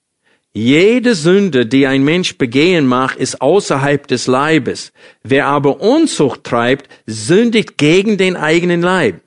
Jede 0.59 1.15
Sünde, 1.15 1.67
die 1.67 1.87
ein 1.87 2.03
Mensch 2.03 2.39
begehen 2.39 2.87
mag, 2.87 3.17
ist 3.17 3.43
außerhalb 3.43 4.07
des 4.07 4.27
Leibes. 4.27 4.95
Wer 5.23 5.49
aber 5.49 5.83
Unzucht 5.83 6.45
treibt, 6.45 6.89
sündigt 7.05 7.77
gegen 7.77 8.17
den 8.17 8.37
eigenen 8.37 8.81
Leib. 8.81 9.21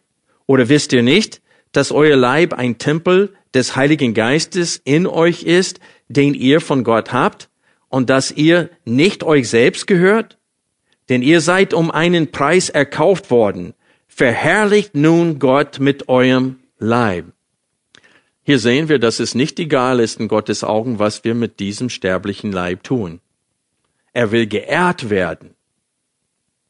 Oder 0.47 0.69
wisst 0.69 0.91
ihr 0.91 1.03
nicht, 1.03 1.39
dass 1.71 1.91
euer 1.91 2.17
Leib 2.17 2.55
ein 2.55 2.79
Tempel 2.79 3.31
des 3.53 3.75
Heiligen 3.75 4.15
Geistes 4.15 4.81
in 4.83 5.05
euch 5.05 5.43
ist, 5.43 5.79
den 6.07 6.33
ihr 6.33 6.61
von 6.61 6.83
Gott 6.83 7.13
habt, 7.13 7.49
und 7.89 8.09
dass 8.09 8.31
ihr 8.31 8.71
nicht 8.83 9.23
euch 9.23 9.49
selbst 9.49 9.85
gehört? 9.85 10.39
Denn 11.09 11.21
ihr 11.21 11.41
seid 11.41 11.75
um 11.75 11.91
einen 11.91 12.31
Preis 12.31 12.69
erkauft 12.69 13.29
worden. 13.29 13.75
Verherrlicht 14.07 14.95
nun 14.95 15.37
Gott 15.37 15.79
mit 15.79 16.09
eurem 16.09 16.55
Leib. 16.79 17.25
Hier 18.43 18.59
sehen 18.59 18.89
wir, 18.89 18.99
dass 18.99 19.19
es 19.19 19.35
nicht 19.35 19.59
egal 19.59 19.99
ist 19.99 20.19
in 20.19 20.27
Gottes 20.27 20.63
Augen, 20.63 20.99
was 20.99 21.23
wir 21.23 21.35
mit 21.35 21.59
diesem 21.59 21.89
sterblichen 21.89 22.51
Leib 22.51 22.83
tun. 22.83 23.19
Er 24.13 24.31
will 24.31 24.47
geehrt 24.47 25.09
werden 25.09 25.55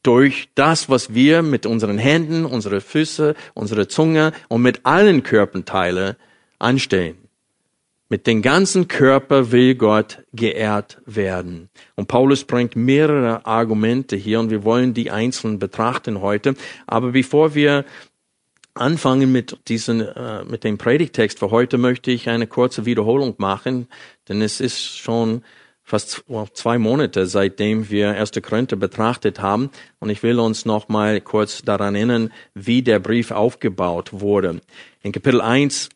durch 0.03 0.49
das, 0.55 0.89
was 0.89 1.13
wir 1.13 1.41
mit 1.41 1.65
unseren 1.65 1.97
Händen, 1.97 2.45
unsere 2.45 2.81
Füße, 2.81 3.35
unsere 3.53 3.87
Zunge 3.87 4.31
und 4.47 4.61
mit 4.61 4.85
allen 4.85 5.23
Körperteilen 5.23 6.15
anstellen. 6.57 7.17
Mit 8.11 8.25
dem 8.25 8.41
ganzen 8.41 8.87
Körper 8.87 9.51
will 9.51 9.75
Gott 9.75 10.23
geehrt 10.33 10.99
werden. 11.05 11.69
Und 11.95 12.07
Paulus 12.07 12.43
bringt 12.43 12.75
mehrere 12.75 13.45
Argumente 13.45 14.15
hier 14.15 14.39
und 14.39 14.49
wir 14.49 14.63
wollen 14.63 14.95
die 14.95 15.11
einzeln 15.11 15.59
betrachten 15.59 16.19
heute. 16.21 16.55
Aber 16.87 17.11
bevor 17.11 17.53
wir 17.53 17.85
anfangen 18.79 19.31
mit 19.31 19.57
diesen, 19.67 20.01
äh, 20.01 20.43
mit 20.43 20.63
dem 20.63 20.77
Predigtext 20.77 21.39
für 21.39 21.51
heute 21.51 21.77
möchte 21.77 22.11
ich 22.11 22.29
eine 22.29 22.47
kurze 22.47 22.85
Wiederholung 22.85 23.35
machen, 23.37 23.87
denn 24.27 24.41
es 24.41 24.59
ist 24.59 24.97
schon 24.97 25.43
fast 25.89 26.23
zwei 26.53 26.77
Monate, 26.77 27.25
seitdem 27.25 27.89
wir 27.89 28.11
1. 28.11 28.31
Korinther 28.43 28.75
betrachtet 28.75 29.41
haben. 29.41 29.71
Und 29.99 30.11
ich 30.11 30.21
will 30.21 30.39
uns 30.39 30.65
noch 30.65 30.87
mal 30.87 31.19
kurz 31.19 31.63
daran 31.63 31.95
erinnern, 31.95 32.31
wie 32.53 32.83
der 32.83 32.99
Brief 32.99 33.31
aufgebaut 33.31 34.11
wurde. 34.13 34.61
In 35.01 35.11
Kapitel 35.11 35.41
1, 35.41 35.89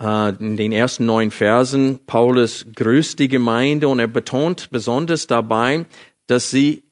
äh, 0.00 0.30
in 0.40 0.56
den 0.56 0.72
ersten 0.72 1.04
neun 1.04 1.30
Versen, 1.30 2.00
Paulus 2.06 2.64
grüßt 2.74 3.18
die 3.18 3.28
Gemeinde 3.28 3.88
und 3.88 3.98
er 3.98 4.08
betont 4.08 4.70
besonders 4.70 5.26
dabei, 5.26 5.84
dass 6.26 6.50
sie 6.50 6.84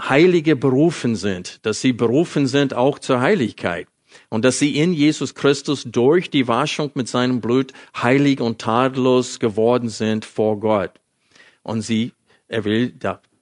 Heilige 0.00 0.56
berufen 0.56 1.16
sind, 1.16 1.66
dass 1.66 1.80
sie 1.80 1.92
berufen 1.92 2.46
sind 2.46 2.72
auch 2.72 2.98
zur 2.98 3.20
Heiligkeit. 3.20 3.88
Und 4.30 4.44
dass 4.44 4.58
sie 4.58 4.78
in 4.78 4.94
Jesus 4.94 5.34
Christus 5.34 5.84
durch 5.84 6.30
die 6.30 6.48
Waschung 6.48 6.92
mit 6.94 7.08
seinem 7.08 7.42
Blut 7.42 7.72
heilig 8.00 8.40
und 8.40 8.60
tadellos 8.60 9.38
geworden 9.38 9.90
sind 9.90 10.24
vor 10.24 10.58
Gott. 10.58 10.92
Und 11.62 11.82
sie, 11.82 12.12
er 12.48 12.64
will 12.64 12.94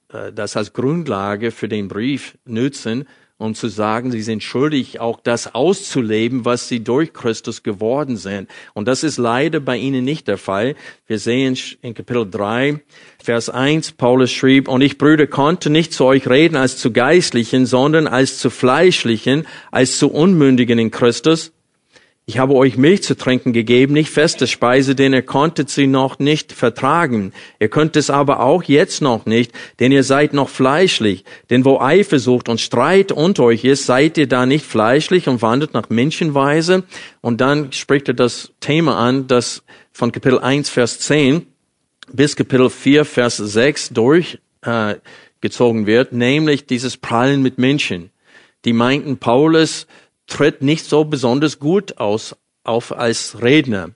äh, 0.09 0.33
das 0.33 0.57
als 0.57 0.73
Grundlage 0.73 1.51
für 1.51 1.69
den 1.69 1.87
Brief 1.87 2.37
nützen, 2.43 3.07
um 3.39 3.55
zu 3.55 3.69
sagen, 3.69 4.11
sie 4.11 4.21
sind 4.21 4.43
schuldig, 4.43 4.99
auch 4.99 5.19
das 5.21 5.55
auszuleben, 5.55 6.43
was 6.43 6.67
sie 6.67 6.83
durch 6.83 7.13
Christus 7.13 7.63
geworden 7.63 8.17
sind. 8.17 8.49
Und 8.73 8.87
das 8.87 9.01
ist 9.03 9.17
leider 9.17 9.61
bei 9.61 9.77
ihnen 9.77 10.03
nicht 10.03 10.27
der 10.27 10.37
Fall. 10.37 10.75
Wir 11.07 11.19
sehen 11.19 11.57
in 11.81 11.93
Kapitel 11.93 12.29
3, 12.29 12.81
Vers 13.23 13.49
1, 13.49 13.93
Paulus 13.93 14.29
schrieb, 14.29 14.67
und 14.67 14.81
ich, 14.81 14.97
Brüder, 14.97 15.25
konnte 15.25 15.69
nicht 15.69 15.93
zu 15.93 16.03
euch 16.03 16.29
reden 16.29 16.57
als 16.57 16.77
zu 16.77 16.91
Geistlichen, 16.91 17.65
sondern 17.65 18.07
als 18.07 18.39
zu 18.39 18.49
Fleischlichen, 18.49 19.47
als 19.71 19.97
zu 19.97 20.11
Unmündigen 20.11 20.77
in 20.77 20.91
Christus. 20.91 21.53
Ich 22.29 22.37
habe 22.37 22.53
euch 22.53 22.77
Milch 22.77 23.01
zu 23.01 23.17
trinken 23.17 23.53
gegeben, 23.53 23.93
nicht 23.93 24.11
feste 24.11 24.45
Speise, 24.45 24.93
denn 24.93 25.13
ihr 25.13 25.23
konntet 25.23 25.71
sie 25.71 25.87
noch 25.87 26.19
nicht 26.19 26.51
vertragen. 26.51 27.33
Ihr 27.59 27.69
könnt 27.69 27.95
es 27.95 28.11
aber 28.11 28.41
auch 28.41 28.61
jetzt 28.61 29.01
noch 29.01 29.25
nicht, 29.25 29.51
denn 29.79 29.91
ihr 29.91 30.03
seid 30.03 30.33
noch 30.33 30.47
fleischlich. 30.47 31.23
Denn 31.49 31.65
wo 31.65 31.79
Eifersucht 31.79 32.47
und 32.47 32.61
Streit 32.61 33.11
unter 33.11 33.45
euch 33.45 33.63
ist, 33.63 33.87
seid 33.87 34.15
ihr 34.19 34.27
da 34.27 34.45
nicht 34.45 34.63
fleischlich 34.63 35.27
und 35.27 35.41
wandelt 35.41 35.73
nach 35.73 35.89
Menschenweise. 35.89 36.83
Und 37.21 37.41
dann 37.41 37.71
spricht 37.71 38.09
er 38.09 38.13
das 38.13 38.51
Thema 38.59 38.99
an, 38.99 39.25
das 39.25 39.63
von 39.91 40.11
Kapitel 40.11 40.37
1, 40.37 40.69
Vers 40.69 40.99
10 40.99 41.47
bis 42.13 42.35
Kapitel 42.35 42.69
4, 42.69 43.05
Vers 43.05 43.37
6 43.37 43.89
durchgezogen 43.89 45.83
äh, 45.83 45.87
wird, 45.87 46.13
nämlich 46.13 46.67
dieses 46.67 46.95
Prallen 46.95 47.41
mit 47.41 47.57
Menschen. 47.57 48.11
Die 48.65 48.73
meinten, 48.73 49.17
Paulus 49.17 49.87
tritt 50.29 50.61
nicht 50.61 50.85
so 50.85 51.03
besonders 51.05 51.59
gut 51.59 51.97
aus, 51.97 52.35
auf 52.63 52.95
als 52.95 53.41
Redner. 53.41 53.91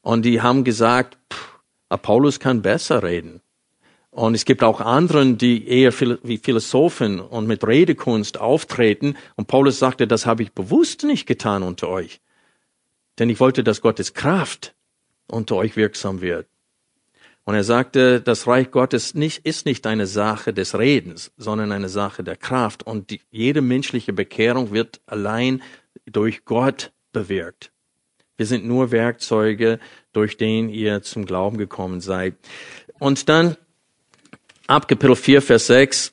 Und 0.00 0.22
die 0.22 0.40
haben 0.40 0.64
gesagt, 0.64 1.18
pff, 1.32 1.60
Paulus 2.02 2.40
kann 2.40 2.62
besser 2.62 3.02
reden. 3.02 3.40
Und 4.10 4.34
es 4.34 4.44
gibt 4.44 4.64
auch 4.64 4.80
anderen, 4.80 5.38
die 5.38 5.68
eher 5.68 5.92
wie 6.22 6.38
Philosophen 6.38 7.20
und 7.20 7.46
mit 7.46 7.64
Redekunst 7.64 8.40
auftreten. 8.40 9.16
Und 9.36 9.46
Paulus 9.46 9.78
sagte, 9.78 10.06
das 10.06 10.26
habe 10.26 10.42
ich 10.42 10.52
bewusst 10.52 11.04
nicht 11.04 11.26
getan 11.26 11.62
unter 11.62 11.88
euch. 11.88 12.20
Denn 13.18 13.30
ich 13.30 13.38
wollte, 13.38 13.62
dass 13.62 13.80
Gottes 13.80 14.14
Kraft 14.14 14.74
unter 15.28 15.56
euch 15.56 15.76
wirksam 15.76 16.20
wird. 16.20 16.48
Und 17.48 17.54
er 17.54 17.64
sagte, 17.64 18.20
das 18.20 18.46
Reich 18.46 18.70
Gottes 18.70 19.14
nicht, 19.14 19.46
ist 19.46 19.64
nicht 19.64 19.86
eine 19.86 20.06
Sache 20.06 20.52
des 20.52 20.78
Redens, 20.78 21.32
sondern 21.38 21.72
eine 21.72 21.88
Sache 21.88 22.22
der 22.22 22.36
Kraft. 22.36 22.82
Und 22.82 23.08
die, 23.08 23.22
jede 23.30 23.62
menschliche 23.62 24.12
Bekehrung 24.12 24.70
wird 24.70 25.00
allein 25.06 25.62
durch 26.04 26.44
Gott 26.44 26.92
bewirkt. 27.10 27.72
Wir 28.36 28.44
sind 28.44 28.66
nur 28.66 28.90
Werkzeuge, 28.90 29.80
durch 30.12 30.36
den 30.36 30.68
ihr 30.68 31.00
zum 31.00 31.24
Glauben 31.24 31.56
gekommen 31.56 32.02
seid. 32.02 32.34
Und 32.98 33.30
dann 33.30 33.56
ab 34.66 34.86
Kapitel 34.86 35.16
4, 35.16 35.40
Vers 35.40 35.68
6 35.68 36.12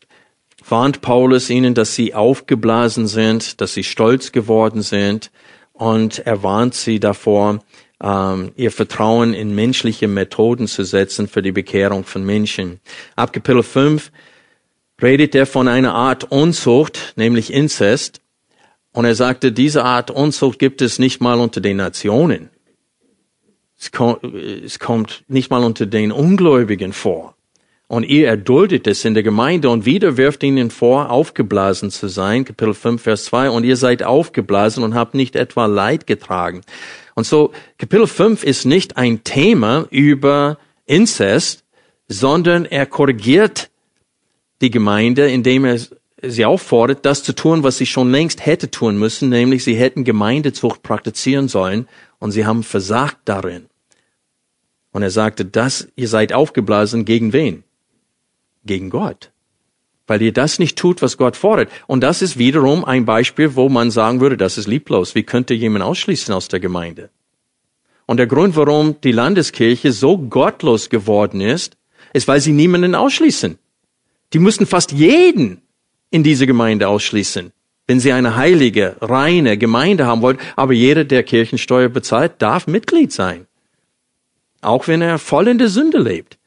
warnt 0.70 1.02
Paulus 1.02 1.50
ihnen, 1.50 1.74
dass 1.74 1.96
sie 1.96 2.14
aufgeblasen 2.14 3.08
sind, 3.08 3.60
dass 3.60 3.74
sie 3.74 3.84
stolz 3.84 4.32
geworden 4.32 4.82
sind. 4.82 5.32
Und 5.74 6.20
er 6.20 6.44
warnt 6.44 6.76
sie 6.76 7.02
davor, 7.02 7.60
ähm, 8.04 8.52
ihr 8.56 8.72
Vertrauen 8.72 9.34
in 9.34 9.56
menschliche 9.56 10.08
Methoden 10.08 10.68
zu 10.68 10.84
setzen 10.84 11.28
für 11.28 11.42
die 11.42 11.52
Bekehrung 11.52 12.04
von 12.04 12.26
Menschen. 12.26 12.80
Ab 13.16 13.34
Kapitel 13.34 13.64
5 13.64 14.12
redet 15.02 15.36
er 15.36 15.46
von 15.46 15.68
einer 15.68 15.94
Art 15.94 16.32
Unzucht, 16.32 17.14
nämlich 17.16 17.52
Inzest. 17.54 18.22
Und 18.92 19.06
er 19.06 19.16
sagte, 19.16 19.52
diese 19.52 19.84
Art 19.84 20.10
Unzucht 20.12 20.60
gibt 20.60 20.82
es 20.82 21.00
nicht 21.00 21.22
mal 21.22 21.40
unter 21.40 21.62
den 21.62 21.78
Nationen. 21.78 22.50
Es 23.78 23.92
kommt, 23.92 24.24
es 24.24 24.80
kommt 24.80 25.26
nicht 25.28 25.52
mal 25.52 25.64
unter 25.64 25.86
den 25.86 26.12
Ungläubigen 26.12 26.94
vor. 26.94 27.36
Und 27.88 28.04
ihr 28.04 28.28
erduldet 28.28 28.88
es 28.88 29.06
in 29.06 29.14
der 29.14 29.22
Gemeinde 29.22 29.70
und 29.70 29.86
wieder 29.86 30.18
wirft 30.18 30.42
ihnen 30.42 30.72
vor, 30.72 31.12
aufgeblasen 31.12 31.92
zu 31.92 32.08
sein. 32.08 32.44
Kapitel 32.44 32.74
5, 32.74 33.02
Vers 33.02 33.26
2. 33.26 33.52
Und 33.52 33.64
ihr 33.64 33.78
seid 33.78 34.02
aufgeblasen 34.02 34.84
und 34.84 34.96
habt 34.96 35.14
nicht 35.14 35.36
etwa 35.36 35.68
Leid 35.68 36.08
getragen. 36.08 36.62
Und 37.14 37.26
so, 37.26 37.52
Kapitel 37.78 38.08
5 38.08 38.44
ist 38.44 38.66
nicht 38.66 38.98
ein 38.98 39.24
Thema 39.24 39.86
über 39.92 40.58
Inzest, 40.86 41.64
sondern 42.08 42.66
er 42.66 42.88
korrigiert 42.88 43.70
die 44.62 44.72
Gemeinde, 44.72 45.30
indem 45.30 45.66
er 45.66 45.80
sie 46.24 46.46
auffordert, 46.46 47.06
das 47.06 47.24
zu 47.24 47.34
tun, 47.34 47.64
was 47.64 47.78
sie 47.78 47.86
schon 47.86 48.10
längst 48.12 48.46
hätte 48.46 48.72
tun 48.72 48.98
müssen, 48.98 49.30
nämlich 49.30 49.64
sie 49.64 49.76
hätten 49.76 50.04
Gemeindezucht 50.04 50.82
praktizieren 50.82 51.48
sollen 51.48 51.88
und 52.20 52.32
sie 52.32 52.46
haben 52.46 52.64
versagt 52.64 53.20
darin. 53.26 53.68
Und 54.92 55.04
er 55.04 55.12
sagte, 55.12 55.46
dass 55.46 55.88
ihr 55.96 56.08
seid 56.08 56.34
aufgeblasen 56.34 57.06
gegen 57.06 57.34
wen? 57.34 57.64
Gegen 58.66 58.90
Gott. 58.90 59.32
Weil 60.08 60.22
ihr 60.22 60.34
das 60.34 60.60
nicht 60.60 60.78
tut, 60.78 61.02
was 61.02 61.18
Gott 61.18 61.36
fordert. 61.36 61.70
Und 61.88 62.02
das 62.02 62.22
ist 62.22 62.38
wiederum 62.38 62.86
ein 62.86 63.06
Beispiel, 63.06 63.56
wo 63.56 63.70
man 63.70 63.90
sagen 63.92 64.20
würde, 64.20 64.38
das 64.38 64.58
ist 64.58 64.68
lieblos. 64.68 65.16
Wie 65.16 65.24
könnte 65.24 65.54
jemand 65.54 65.84
ausschließen 65.84 66.34
aus 66.34 66.48
der 66.48 66.60
Gemeinde? 66.60 67.10
Und 68.06 68.18
der 68.18 68.28
Grund, 68.28 68.56
warum 68.56 69.02
die 69.02 69.12
Landeskirche 69.12 69.92
so 69.92 70.18
gottlos 70.18 70.90
geworden 70.90 71.42
ist, 71.42 71.76
ist, 72.14 72.28
weil 72.28 72.40
sie 72.40 72.52
niemanden 72.52 72.96
ausschließen. 72.96 73.58
Die 74.34 74.40
müssen 74.40 74.66
fast 74.66 74.92
jeden 74.92 75.62
in 76.12 76.24
diese 76.24 76.46
Gemeinde 76.46 76.88
ausschließen, 76.88 77.52
wenn 77.88 78.00
sie 78.00 78.12
eine 78.12 78.36
heilige, 78.36 78.96
reine 79.02 79.58
Gemeinde 79.58 80.06
haben 80.06 80.22
wollen. 80.22 80.38
Aber 80.56 80.74
jeder, 80.74 81.04
der 81.04 81.24
Kirchensteuer 81.24 81.90
bezahlt, 81.90 82.34
darf 82.40 82.68
Mitglied 82.68 83.12
sein. 83.12 83.48
Auch 84.62 84.88
wenn 84.88 85.02
er 85.02 85.20
voll 85.20 85.48
in 85.48 85.58
der 85.58 85.70
Sünde 85.70 86.00
lebt. 86.00 86.38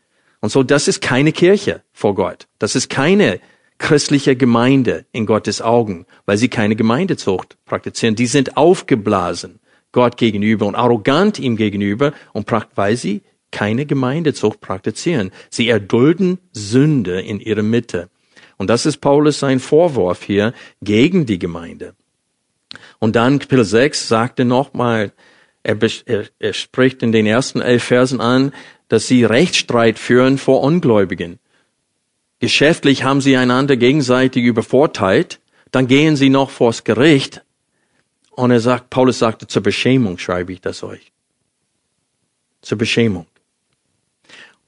Und 0.41 0.51
so, 0.51 0.63
das 0.63 0.89
ist 0.89 1.01
keine 1.01 1.33
Kirche 1.33 1.83
vor 1.93 2.15
Gott. 2.15 2.47
Das 2.59 2.77
ist 2.77 2.89
keine 2.89 3.41
christliche 3.79 4.37
Gemeinde 4.37 5.07
in 5.13 5.27
Gottes 5.27 5.63
Augen, 5.63 6.07
weil 6.27 6.37
sie 6.37 6.49
keine 6.49 6.77
Gemeindezucht 6.77 7.57
praktizieren. 7.65 8.17
Die 8.17 8.27
sind 8.27 8.57
aufgeblasen 8.57 9.61
Gott 9.93 10.17
gegenüber 10.17 10.67
und 10.67 10.75
arrogant 10.75 11.39
ihm 11.39 11.57
gegenüber 11.57 12.13
und 12.33 12.47
weil 12.75 12.97
sie 12.97 13.23
keine 13.51 13.87
Gemeindezucht 13.87 14.61
praktizieren. 14.61 15.31
Sie 15.49 15.69
erdulden 15.69 16.39
Sünde 16.53 17.21
in 17.21 17.41
ihrer 17.41 17.63
Mitte. 17.63 18.11
Und 18.59 18.69
das 18.69 18.85
ist 18.85 18.99
Paulus 18.99 19.39
sein 19.39 19.61
Vorwurf 19.61 20.23
hier 20.23 20.53
gegen 20.83 21.25
die 21.25 21.39
Gemeinde. 21.39 21.95
Und 22.99 23.17
dann 23.17 23.39
Kapitel 23.39 23.65
6 23.65 24.09
sagte 24.09 24.45
nochmal, 24.45 25.13
er, 25.63 25.79
er, 26.07 26.25
er 26.39 26.53
spricht 26.53 27.03
in 27.03 27.13
den 27.13 27.27
ersten 27.27 27.61
elf 27.61 27.85
Versen 27.85 28.21
an, 28.21 28.53
dass 28.89 29.07
sie 29.07 29.25
Rechtsstreit 29.25 29.99
führen 29.99 30.39
vor 30.39 30.63
Ungläubigen. 30.63 31.39
Geschäftlich 32.41 33.05
haben 33.05 33.21
sie 33.21 33.37
einander 33.37 33.77
gegenseitig 33.77 34.45
übervorteilt, 34.45 35.41
dann 35.71 35.87
gehen 35.87 36.17
sie 36.17 36.31
noch 36.31 36.51
vors 36.51 36.85
Gericht. 36.85 37.43
Und 38.31 38.51
er 38.51 38.61
sagt, 38.61 38.91
Paulus 38.91 39.19
sagte, 39.19 39.47
zur 39.47 39.63
Beschämung 39.63 40.19
schreibe 40.19 40.53
ich 40.53 40.61
das 40.61 40.83
euch. 40.83 41.13
Zur 42.63 42.79
Beschämung. 42.79 43.27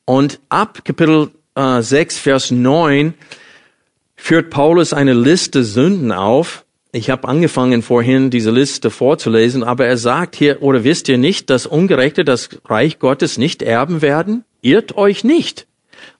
Und 0.05 0.41
ab 0.49 0.85
Kapitel 0.85 1.31
äh, 1.55 1.81
6, 1.81 2.19
Vers 2.19 2.51
9 2.51 3.15
führt 4.17 4.51
Paulus 4.51 4.93
eine 4.93 5.15
Liste 5.15 5.63
Sünden 5.63 6.11
auf. 6.11 6.65
Ich 6.93 7.09
habe 7.09 7.29
angefangen 7.29 7.83
vorhin 7.83 8.31
diese 8.31 8.51
Liste 8.51 8.91
vorzulesen, 8.91 9.63
aber 9.63 9.87
er 9.87 9.97
sagt 9.97 10.35
hier, 10.35 10.61
oder 10.61 10.83
wisst 10.83 11.09
ihr 11.09 11.19
nicht, 11.19 11.49
dass 11.49 11.67
Ungerechte 11.67 12.25
das 12.25 12.49
Reich 12.65 12.99
Gottes 12.99 13.39
nicht 13.39 13.63
erben 13.63 14.03
werden? 14.03 14.45
Irrt 14.61 14.97
euch 14.97 15.23
nicht. 15.23 15.69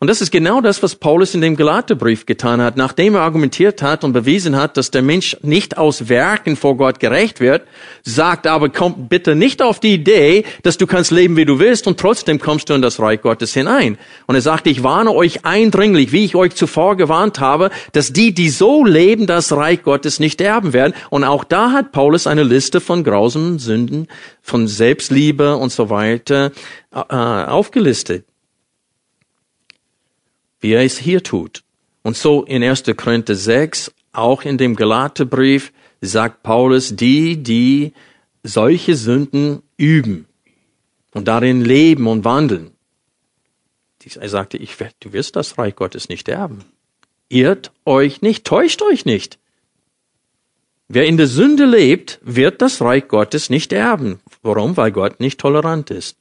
Und 0.03 0.09
das 0.09 0.23
ist 0.23 0.31
genau 0.31 0.63
das, 0.63 0.83
was 0.83 0.95
Paulus 0.95 1.35
in 1.35 1.43
dem 1.43 1.57
Galaterbrief 1.57 2.25
getan 2.25 2.63
hat. 2.63 2.79
Nachdem 2.79 3.17
er 3.17 3.21
argumentiert 3.21 3.83
hat 3.83 4.03
und 4.03 4.15
bewiesen 4.15 4.57
hat, 4.57 4.79
dass 4.79 4.91
der 4.91 5.03
Mensch 5.03 5.37
nicht 5.43 5.77
aus 5.77 6.09
Werken 6.09 6.57
vor 6.57 6.79
Gott 6.79 7.01
gerecht 7.01 7.39
wird, 7.39 7.65
sagt 8.03 8.47
aber, 8.47 8.71
komm 8.71 9.09
bitte 9.09 9.35
nicht 9.35 9.61
auf 9.61 9.79
die 9.79 9.93
Idee, 9.93 10.45
dass 10.63 10.79
du 10.79 10.87
kannst 10.87 11.11
leben, 11.11 11.37
wie 11.37 11.45
du 11.45 11.59
willst 11.59 11.87
und 11.87 12.01
trotzdem 12.01 12.39
kommst 12.39 12.71
du 12.71 12.73
in 12.73 12.81
das 12.81 12.99
Reich 12.99 13.21
Gottes 13.21 13.53
hinein. 13.53 13.99
Und 14.27 14.37
er 14.37 14.41
sagte, 14.41 14.71
ich 14.71 14.83
warne 14.83 15.13
euch 15.13 15.45
eindringlich, 15.45 16.13
wie 16.13 16.25
ich 16.25 16.35
euch 16.35 16.55
zuvor 16.55 16.97
gewarnt 16.97 17.39
habe, 17.39 17.69
dass 17.93 18.11
die, 18.11 18.33
die 18.33 18.49
so 18.49 18.87
leben, 18.87 19.27
das 19.27 19.53
Reich 19.53 19.83
Gottes 19.83 20.19
nicht 20.19 20.41
erben 20.41 20.73
werden. 20.73 20.95
Und 21.11 21.25
auch 21.25 21.45
da 21.45 21.73
hat 21.73 21.93
Paulus 21.93 22.27
eine 22.27 22.43
Liste 22.43 22.81
von 22.81 23.05
grausamen 23.05 23.59
Sünden, 23.59 24.09
von 24.41 24.67
Selbstliebe 24.67 25.57
und 25.57 25.71
so 25.73 25.91
weiter 25.91 26.53
äh, 26.91 27.15
aufgelistet 27.15 28.25
wie 30.61 30.73
er 30.73 30.85
es 30.85 30.99
hier 30.99 31.23
tut. 31.23 31.63
Und 32.03 32.17
so 32.17 32.45
in 32.45 32.63
1. 32.63 32.85
Korinther 32.97 33.35
6, 33.35 33.93
auch 34.13 34.43
in 34.43 34.59
dem 34.59 34.77
Galaterbrief, 34.77 35.73
sagt 36.01 36.43
Paulus, 36.43 36.97
die, 36.97 37.43
die 37.43 37.93
solche 38.43 38.95
Sünden 38.95 39.63
üben 39.77 40.27
und 41.13 41.29
darin 41.29 41.65
leben 41.65 42.07
und 42.07 42.25
wandeln. 42.25 42.71
Er 44.19 44.29
sagte, 44.29 44.57
ich, 44.57 44.77
du 45.01 45.13
wirst 45.13 45.37
das 45.37 45.59
Reich 45.59 45.77
Gottes 45.77 46.09
nicht 46.09 46.29
erben. 46.29 46.65
Irrt 47.29 47.71
euch 47.85 48.23
nicht, 48.23 48.47
täuscht 48.47 48.83
euch 48.83 49.05
nicht. 49.05 49.39
Wer 50.89 51.07
in 51.07 51.17
der 51.17 51.29
Sünde 51.29 51.67
lebt, 51.67 52.19
wird 52.23 52.63
das 52.63 52.81
Reich 52.81 53.07
Gottes 53.07 53.51
nicht 53.51 53.73
erben. 53.73 54.21
Warum? 54.43 54.77
Weil 54.77 54.91
Gott 54.91 55.21
nicht 55.21 55.39
tolerant 55.39 55.91
ist. 55.91 56.17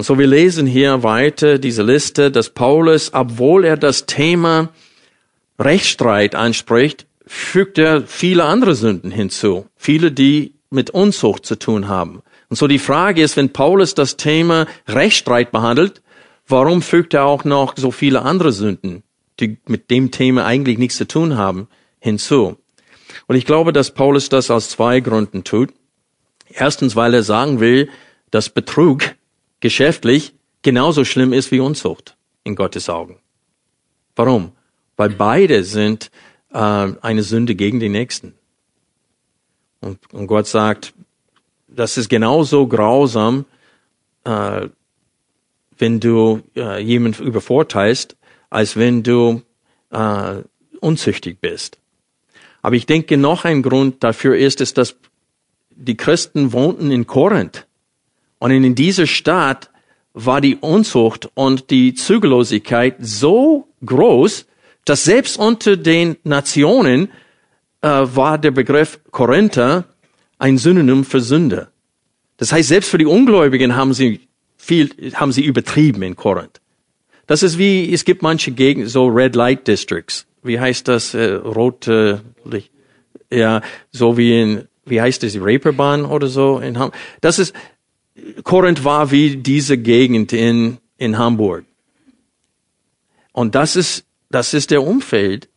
Und 0.00 0.04
so 0.04 0.18
wir 0.18 0.26
lesen 0.26 0.66
hier 0.66 1.02
weiter 1.02 1.58
diese 1.58 1.82
Liste, 1.82 2.30
dass 2.30 2.48
Paulus, 2.48 3.12
obwohl 3.12 3.66
er 3.66 3.76
das 3.76 4.06
Thema 4.06 4.70
Rechtsstreit 5.58 6.34
anspricht, 6.34 7.06
fügt 7.26 7.76
er 7.76 8.06
viele 8.06 8.44
andere 8.44 8.74
Sünden 8.74 9.10
hinzu. 9.10 9.66
Viele, 9.76 10.10
die 10.10 10.54
mit 10.70 10.88
Unzucht 10.88 11.44
zu 11.44 11.58
tun 11.58 11.88
haben. 11.88 12.22
Und 12.48 12.56
so 12.56 12.66
die 12.66 12.78
Frage 12.78 13.20
ist, 13.20 13.36
wenn 13.36 13.52
Paulus 13.52 13.94
das 13.94 14.16
Thema 14.16 14.66
Rechtsstreit 14.88 15.52
behandelt, 15.52 16.00
warum 16.48 16.80
fügt 16.80 17.12
er 17.12 17.26
auch 17.26 17.44
noch 17.44 17.74
so 17.76 17.90
viele 17.90 18.22
andere 18.22 18.52
Sünden, 18.52 19.02
die 19.38 19.58
mit 19.66 19.90
dem 19.90 20.10
Thema 20.10 20.46
eigentlich 20.46 20.78
nichts 20.78 20.96
zu 20.96 21.06
tun 21.06 21.36
haben, 21.36 21.68
hinzu? 21.98 22.56
Und 23.26 23.36
ich 23.36 23.44
glaube, 23.44 23.74
dass 23.74 23.92
Paulus 23.92 24.30
das 24.30 24.50
aus 24.50 24.70
zwei 24.70 25.00
Gründen 25.00 25.44
tut. 25.44 25.74
Erstens, 26.48 26.96
weil 26.96 27.12
er 27.12 27.22
sagen 27.22 27.60
will, 27.60 27.90
dass 28.30 28.48
Betrug 28.48 29.02
geschäftlich 29.60 30.34
genauso 30.62 31.04
schlimm 31.04 31.32
ist 31.32 31.50
wie 31.50 31.60
Unzucht 31.60 32.16
in 32.44 32.56
Gottes 32.56 32.88
Augen. 32.88 33.18
Warum? 34.16 34.52
Weil 34.96 35.10
beide 35.10 35.64
sind 35.64 36.10
äh, 36.52 36.58
eine 36.58 37.22
Sünde 37.22 37.54
gegen 37.54 37.80
den 37.80 37.92
Nächsten. 37.92 38.34
Und, 39.80 39.98
und 40.12 40.26
Gott 40.26 40.46
sagt, 40.46 40.92
das 41.68 41.96
ist 41.96 42.08
genauso 42.08 42.66
grausam, 42.66 43.46
äh, 44.24 44.68
wenn 45.78 46.00
du 46.00 46.42
äh, 46.54 46.82
jemanden 46.82 47.24
übervorteilst, 47.24 48.16
als 48.50 48.76
wenn 48.76 49.02
du 49.02 49.42
äh, 49.90 50.42
unzüchtig 50.80 51.38
bist. 51.40 51.78
Aber 52.62 52.76
ich 52.76 52.84
denke, 52.84 53.16
noch 53.16 53.44
ein 53.44 53.62
Grund 53.62 54.04
dafür 54.04 54.36
ist, 54.36 54.60
ist, 54.60 54.76
dass 54.76 54.96
die 55.70 55.96
Christen 55.96 56.52
wohnten 56.52 56.90
in 56.90 57.06
Korinth. 57.06 57.66
Und 58.40 58.50
in 58.50 58.74
dieser 58.74 59.06
Stadt 59.06 59.70
war 60.12 60.40
die 60.40 60.56
Unzucht 60.56 61.30
und 61.34 61.70
die 61.70 61.94
Zügellosigkeit 61.94 62.96
so 62.98 63.68
groß, 63.84 64.46
dass 64.84 65.04
selbst 65.04 65.38
unter 65.38 65.76
den 65.76 66.16
Nationen 66.24 67.10
äh, 67.82 67.88
war 67.88 68.38
der 68.38 68.50
Begriff 68.50 68.98
Korinther 69.10 69.84
ein 70.38 70.58
Synonym 70.58 71.04
für 71.04 71.20
Sünde. 71.20 71.68
Das 72.38 72.50
heißt, 72.50 72.68
selbst 72.68 72.90
für 72.90 72.98
die 72.98 73.06
Ungläubigen 73.06 73.76
haben 73.76 73.92
sie 73.92 74.20
viel, 74.56 74.90
haben 75.14 75.32
sie 75.32 75.44
übertrieben 75.44 76.02
in 76.02 76.16
Korinth. 76.16 76.60
Das 77.26 77.42
ist 77.42 77.58
wie, 77.58 77.92
es 77.92 78.04
gibt 78.04 78.22
manche 78.22 78.50
Gegenden, 78.52 78.88
so 78.88 79.06
Red 79.06 79.36
Light 79.36 79.68
Districts. 79.68 80.26
Wie 80.42 80.58
heißt 80.58 80.88
das? 80.88 81.14
Äh, 81.14 81.34
rote 81.34 82.22
Licht. 82.44 82.72
Ja, 83.30 83.60
so 83.92 84.16
wie 84.16 84.40
in, 84.40 84.68
wie 84.86 85.00
heißt 85.00 85.22
das, 85.22 85.36
Reeperbahn 85.36 86.04
oder 86.04 86.26
so 86.26 86.58
in 86.58 86.78
Ham 86.78 86.90
Das 87.20 87.38
ist, 87.38 87.54
Korinth 88.42 88.84
war 88.84 89.10
wie 89.10 89.36
diese 89.36 89.78
Gegend 89.78 90.32
in, 90.32 90.78
in 90.98 91.18
Hamburg. 91.18 91.64
Und 93.32 93.54
das 93.54 93.76
ist, 93.76 94.04
das 94.30 94.54
ist 94.54 94.70
der 94.70 94.82
Umfeld, 94.82 95.48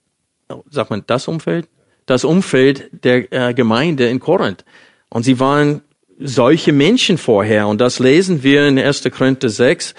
sagt 0.70 0.90
man 0.90 1.04
das 1.08 1.28
Umfeld? 1.28 1.68
Das 2.06 2.24
Umfeld 2.24 2.90
der 2.92 3.32
äh, 3.32 3.54
Gemeinde 3.54 4.10
in 4.10 4.20
Korinth. 4.20 4.66
Und 5.10 5.24
sie 5.24 5.40
waren 5.40 5.82
solche 6.20 6.74
Menschen 6.74 7.18
vorher. 7.18 7.68
Und 7.68 7.80
das 7.80 8.00
lesen 8.00 8.44
wir 8.44 8.68
in 8.68 8.78
1. 8.78 9.04
Korinther 9.12 9.50
6. 9.50 9.96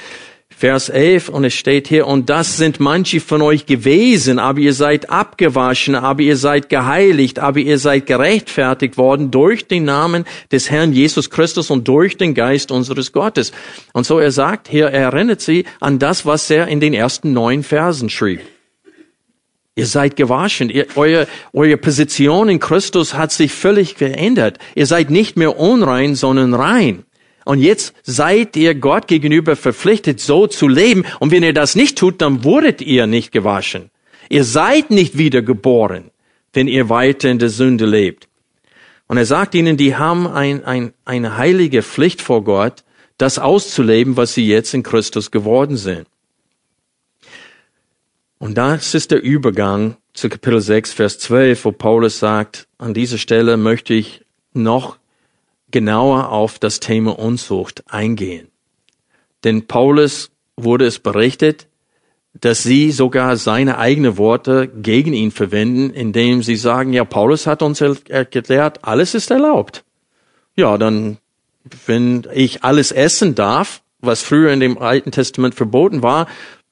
Vers 0.56 0.88
11 0.88 1.28
und 1.30 1.44
es 1.44 1.54
steht 1.54 1.88
hier, 1.88 2.06
und 2.06 2.30
das 2.30 2.56
sind 2.56 2.78
manche 2.78 3.20
von 3.20 3.42
euch 3.42 3.66
gewesen, 3.66 4.38
aber 4.38 4.60
ihr 4.60 4.72
seid 4.72 5.10
abgewaschen, 5.10 5.96
aber 5.96 6.22
ihr 6.22 6.36
seid 6.36 6.68
geheiligt, 6.68 7.40
aber 7.40 7.58
ihr 7.58 7.78
seid 7.78 8.06
gerechtfertigt 8.06 8.96
worden 8.96 9.32
durch 9.32 9.66
den 9.66 9.84
Namen 9.84 10.24
des 10.52 10.70
Herrn 10.70 10.92
Jesus 10.92 11.28
Christus 11.28 11.70
und 11.70 11.88
durch 11.88 12.16
den 12.16 12.34
Geist 12.34 12.70
unseres 12.70 13.10
Gottes. 13.10 13.50
Und 13.92 14.06
so 14.06 14.20
er 14.20 14.30
sagt 14.30 14.68
hier, 14.68 14.86
er 14.86 15.12
erinnert 15.12 15.40
sie 15.40 15.64
an 15.80 15.98
das, 15.98 16.24
was 16.24 16.48
er 16.50 16.68
in 16.68 16.78
den 16.78 16.94
ersten 16.94 17.32
neun 17.32 17.64
Versen 17.64 18.08
schrieb. 18.08 18.40
Ihr 19.76 19.86
seid 19.86 20.14
gewaschen. 20.14 20.70
Ihr, 20.70 20.86
euer, 20.94 21.26
eure 21.52 21.76
Position 21.76 22.48
in 22.48 22.60
Christus 22.60 23.14
hat 23.14 23.32
sich 23.32 23.50
völlig 23.50 23.96
geändert. 23.96 24.58
Ihr 24.76 24.86
seid 24.86 25.10
nicht 25.10 25.36
mehr 25.36 25.58
unrein, 25.58 26.14
sondern 26.14 26.54
rein. 26.54 27.04
Und 27.44 27.60
jetzt 27.60 27.94
seid 28.02 28.56
ihr 28.56 28.74
Gott 28.74 29.06
gegenüber 29.06 29.56
verpflichtet, 29.56 30.20
so 30.20 30.46
zu 30.46 30.66
leben. 30.66 31.04
Und 31.20 31.30
wenn 31.30 31.42
ihr 31.42 31.52
das 31.52 31.76
nicht 31.76 31.98
tut, 31.98 32.22
dann 32.22 32.44
wurdet 32.44 32.80
ihr 32.80 33.06
nicht 33.06 33.32
gewaschen. 33.32 33.90
Ihr 34.30 34.44
seid 34.44 34.90
nicht 34.90 35.18
wiedergeboren, 35.18 36.10
wenn 36.52 36.68
ihr 36.68 36.88
weiter 36.88 37.30
in 37.30 37.38
der 37.38 37.50
Sünde 37.50 37.86
lebt. 37.86 38.28
Und 39.06 39.18
er 39.18 39.26
sagt 39.26 39.54
ihnen, 39.54 39.76
die 39.76 39.96
haben 39.96 40.26
ein, 40.26 40.64
ein, 40.64 40.94
eine 41.04 41.36
heilige 41.36 41.82
Pflicht 41.82 42.22
vor 42.22 42.42
Gott, 42.42 42.84
das 43.18 43.38
auszuleben, 43.38 44.16
was 44.16 44.34
sie 44.34 44.46
jetzt 44.46 44.72
in 44.74 44.82
Christus 44.82 45.30
geworden 45.30 45.76
sind. 45.76 46.06
Und 48.38 48.58
das 48.58 48.94
ist 48.94 49.10
der 49.10 49.22
Übergang 49.22 49.96
zu 50.12 50.28
Kapitel 50.28 50.60
6, 50.60 50.92
Vers 50.92 51.18
12, 51.18 51.64
wo 51.64 51.72
Paulus 51.72 52.18
sagt, 52.18 52.66
an 52.78 52.94
dieser 52.94 53.18
Stelle 53.18 53.56
möchte 53.56 53.94
ich 53.94 54.22
noch 54.52 54.98
genauer 55.74 56.28
auf 56.30 56.60
das 56.60 56.78
Thema 56.78 57.18
Unzucht 57.18 57.82
eingehen. 57.88 58.46
Denn 59.42 59.66
Paulus 59.66 60.30
wurde 60.56 60.86
es 60.86 61.00
berichtet, 61.00 61.66
dass 62.32 62.62
sie 62.62 62.92
sogar 62.92 63.36
seine 63.36 63.76
eigenen 63.76 64.16
Worte 64.16 64.68
gegen 64.68 65.12
ihn 65.12 65.32
verwenden, 65.32 65.90
indem 65.90 66.44
sie 66.44 66.54
sagen, 66.54 66.92
ja, 66.92 67.04
Paulus 67.04 67.48
hat 67.48 67.60
uns 67.60 67.80
erklärt, 67.80 68.84
alles 68.84 69.14
ist 69.14 69.32
erlaubt. 69.32 69.84
Ja, 70.54 70.78
dann, 70.78 71.18
wenn 71.86 72.24
ich 72.32 72.62
alles 72.62 72.92
essen 72.92 73.34
darf, 73.34 73.82
was 73.98 74.22
früher 74.22 74.52
in 74.52 74.60
dem 74.60 74.78
Alten 74.78 75.10
Testament 75.10 75.56
verboten 75.56 76.04
war, 76.04 76.28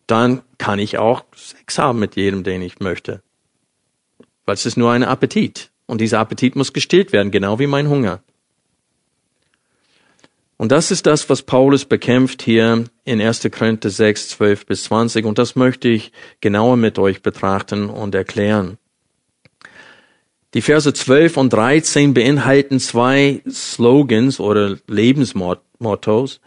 dann 0.06 0.42
kann 0.58 0.78
ich 0.78 0.98
auch 0.98 1.24
Sex 1.34 1.76
haben 1.76 1.98
mit 1.98 2.14
jedem, 2.14 2.44
den 2.44 2.62
ich 2.62 2.78
möchte. 2.78 3.20
Weil 4.46 4.54
es 4.54 4.64
ist 4.64 4.76
nur 4.76 4.92
ein 4.92 5.02
Appetit. 5.02 5.72
Und 5.86 6.00
dieser 6.00 6.20
Appetit 6.20 6.54
muss 6.54 6.72
gestillt 6.72 7.12
werden, 7.12 7.32
genau 7.32 7.58
wie 7.58 7.66
mein 7.66 7.88
Hunger. 7.88 8.22
Und 10.62 10.70
das 10.70 10.92
ist 10.92 11.06
das, 11.06 11.28
was 11.28 11.42
Paulus 11.42 11.84
bekämpft 11.84 12.40
hier 12.40 12.84
in 13.04 13.20
1. 13.20 13.48
Korinther 13.50 13.90
6, 13.90 14.28
12 14.28 14.66
bis 14.66 14.84
20. 14.84 15.24
Und 15.24 15.36
das 15.40 15.56
möchte 15.56 15.88
ich 15.88 16.12
genauer 16.40 16.76
mit 16.76 17.00
euch 17.00 17.20
betrachten 17.20 17.90
und 17.90 18.14
erklären. 18.14 18.78
Die 20.54 20.62
Verse 20.62 20.92
12 20.92 21.36
und 21.36 21.52
13 21.52 22.14
beinhalten 22.14 22.78
zwei 22.78 23.42
Slogans 23.50 24.38
oder 24.38 24.76
Lebensmottos, 24.86 26.40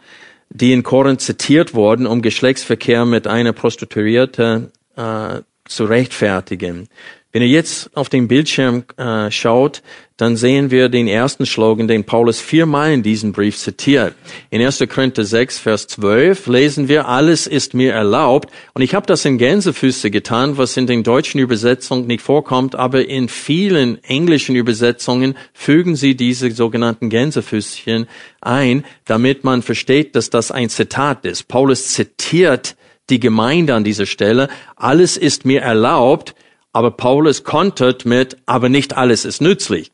die 0.48 0.72
in 0.72 0.82
Korinth 0.82 1.20
zitiert 1.20 1.74
wurden, 1.74 2.06
um 2.06 2.22
Geschlechtsverkehr 2.22 3.04
mit 3.04 3.26
einer 3.26 3.52
Prostituierte 3.52 4.72
äh, 4.96 5.42
zu 5.66 5.84
rechtfertigen. 5.84 6.88
Wenn 7.32 7.42
ihr 7.42 7.48
jetzt 7.48 7.94
auf 7.94 8.08
den 8.08 8.28
Bildschirm 8.28 8.84
äh, 8.96 9.30
schaut, 9.30 9.82
dann 10.16 10.36
sehen 10.36 10.70
wir 10.70 10.88
den 10.88 11.06
ersten 11.06 11.44
Slogan, 11.44 11.88
den 11.88 12.04
Paulus 12.04 12.40
viermal 12.40 12.92
in 12.92 13.02
diesem 13.02 13.32
Brief 13.32 13.58
zitiert. 13.58 14.14
In 14.48 14.62
1. 14.62 14.82
Korinther 14.88 15.24
6, 15.24 15.58
Vers 15.58 15.86
12 15.88 16.46
lesen 16.46 16.88
wir, 16.88 17.06
alles 17.06 17.46
ist 17.46 17.74
mir 17.74 17.92
erlaubt. 17.92 18.50
Und 18.72 18.80
ich 18.80 18.94
habe 18.94 19.06
das 19.06 19.26
in 19.26 19.36
Gänsefüße 19.36 20.10
getan, 20.10 20.56
was 20.56 20.78
in 20.78 20.86
den 20.86 21.02
deutschen 21.02 21.38
Übersetzungen 21.38 22.06
nicht 22.06 22.22
vorkommt, 22.22 22.74
aber 22.74 23.06
in 23.06 23.28
vielen 23.28 24.02
englischen 24.04 24.56
Übersetzungen 24.56 25.36
fügen 25.52 25.96
sie 25.96 26.16
diese 26.16 26.50
sogenannten 26.52 27.10
Gänsefüßchen 27.10 28.06
ein, 28.40 28.84
damit 29.04 29.44
man 29.44 29.60
versteht, 29.60 30.16
dass 30.16 30.30
das 30.30 30.50
ein 30.50 30.70
Zitat 30.70 31.26
ist. 31.26 31.48
Paulus 31.48 31.88
zitiert 31.88 32.76
die 33.10 33.20
Gemeinde 33.20 33.74
an 33.74 33.84
dieser 33.84 34.06
Stelle, 34.06 34.48
alles 34.74 35.18
ist 35.18 35.44
mir 35.44 35.60
erlaubt, 35.60 36.34
aber 36.76 36.90
Paulus 36.90 37.42
kontert 37.42 38.04
mit, 38.04 38.36
aber 38.44 38.68
nicht 38.68 38.98
alles 38.98 39.24
ist 39.24 39.40
nützlich. 39.40 39.92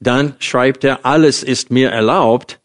Dann 0.00 0.34
schreibt 0.38 0.84
er, 0.84 1.06
alles 1.06 1.42
ist 1.42 1.70
mir 1.70 1.88
erlaubt, 1.88 2.60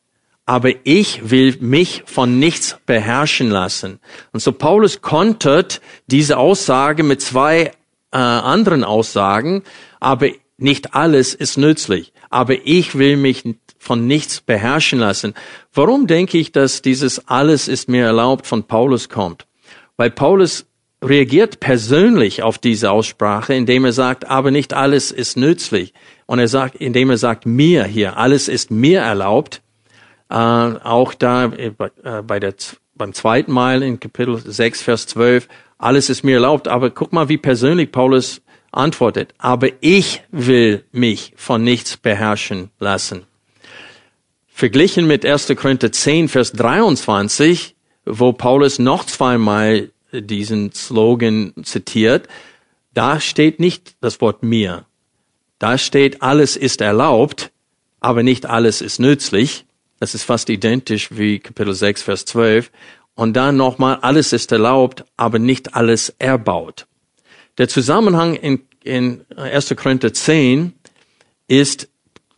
aber 0.46 0.72
ich 0.84 1.30
will 1.30 1.56
mich 1.62 2.04
von 2.06 2.38
nichts 2.38 2.76
beherrschen 2.86 3.50
lassen. 3.50 4.02
Und 4.34 4.42
so 4.42 4.52
Paulus 4.52 5.00
kontert 5.00 5.80
diese 6.08 6.38
Aussage 6.38 7.04
mit 7.04 7.22
zwei 7.22 7.72
äh, 8.12 8.18
anderen 8.18 8.84
Aussagen, 8.84 9.64
aber 10.02 10.32
nicht 10.58 10.94
alles 10.94 11.34
ist 11.34 11.58
nützlich. 11.58 12.12
Aber 12.30 12.56
ich 12.66 12.98
will 12.98 13.16
mich 13.16 13.46
von 13.78 14.06
nichts 14.06 14.42
beherrschen 14.42 15.00
lassen. 15.00 15.34
Warum 15.74 16.08
denke 16.08 16.38
ich, 16.38 16.52
dass 16.52 16.82
dieses 16.82 17.30
alles 17.30 17.70
ist 17.70 17.88
mir 17.88 18.04
erlaubt 18.04 18.48
von 18.48 18.66
Paulus 18.66 19.08
kommt? 19.08 19.48
Weil 19.96 20.12
Paulus 20.12 20.66
reagiert 21.02 21.60
persönlich 21.60 22.44
auf 22.44 22.58
diese 22.58 22.92
Aussprache, 22.92 23.54
indem 23.54 23.86
er 23.86 23.94
sagt, 23.94 24.28
aber 24.28 24.52
nicht 24.52 24.74
alles 24.74 25.12
ist 25.12 25.38
nützlich. 25.38 25.94
Und 26.26 26.40
er 26.40 26.48
sagt, 26.48 26.76
indem 26.76 27.10
er 27.10 27.18
sagt, 27.18 27.46
mir 27.46 27.86
hier, 27.86 28.18
alles 28.18 28.48
ist 28.48 28.70
mir 28.70 29.00
erlaubt. 29.02 29.62
Äh, 30.30 30.36
auch 30.36 31.14
da 31.14 31.46
äh, 31.46 31.72
bei 32.22 32.40
der, 32.40 32.54
beim 32.96 33.14
zweiten 33.14 33.52
Mal 33.52 33.82
in 33.82 34.00
Kapitel 34.00 34.38
6, 34.38 34.82
Vers 34.82 35.08
12, 35.08 35.48
alles 35.78 36.10
ist 36.10 36.24
mir 36.24 36.36
erlaubt. 36.36 36.68
Aber 36.68 36.90
guck 36.90 37.14
mal, 37.14 37.30
wie 37.30 37.38
persönlich 37.38 37.92
Paulus 37.92 38.42
antwortet, 38.72 39.34
aber 39.38 39.70
ich 39.80 40.22
will 40.32 40.84
mich 40.92 41.34
von 41.36 41.64
nichts 41.64 41.98
beherrschen 41.98 42.70
lassen. 42.80 43.26
Verglichen 44.48 45.08
mit 45.08 45.26
1. 45.26 45.48
Korinther 45.56 45.92
10, 45.92 46.28
Vers 46.28 46.52
23, 46.52 47.76
wo 48.06 48.34
Paulus 48.34 48.78
noch 48.78 49.06
zweimal 49.06 49.90
diesen 50.12 50.72
Slogan 50.74 51.54
zitiert, 51.64 52.28
da 52.94 53.20
steht 53.20 53.60
nicht 53.60 53.96
das 54.02 54.22
Wort 54.22 54.44
mir. 54.44 54.86
Da 55.60 55.78
steht, 55.78 56.22
alles 56.22 56.56
ist 56.56 56.82
erlaubt, 56.82 57.52
aber 58.00 58.24
nicht 58.24 58.46
alles 58.46 58.82
ist 58.82 59.00
nützlich. 59.00 59.66
Das 60.00 60.16
ist 60.16 60.24
fast 60.24 60.50
identisch 60.50 61.10
wie 61.12 61.40
Kapitel 61.40 61.74
6, 61.74 62.02
Vers 62.04 62.26
12. 62.26 62.72
Und 63.16 63.34
dann 63.34 63.58
nochmal, 63.58 63.98
alles 64.02 64.32
ist 64.32 64.52
erlaubt, 64.52 65.04
aber 65.18 65.40
nicht 65.40 65.76
alles 65.76 66.16
erbaut. 66.20 66.88
Der 67.58 67.68
Zusammenhang 67.68 68.36
in, 68.36 68.62
in 68.84 69.26
1. 69.36 69.76
Korinther 69.76 70.14
10 70.14 70.74
ist 71.50 71.90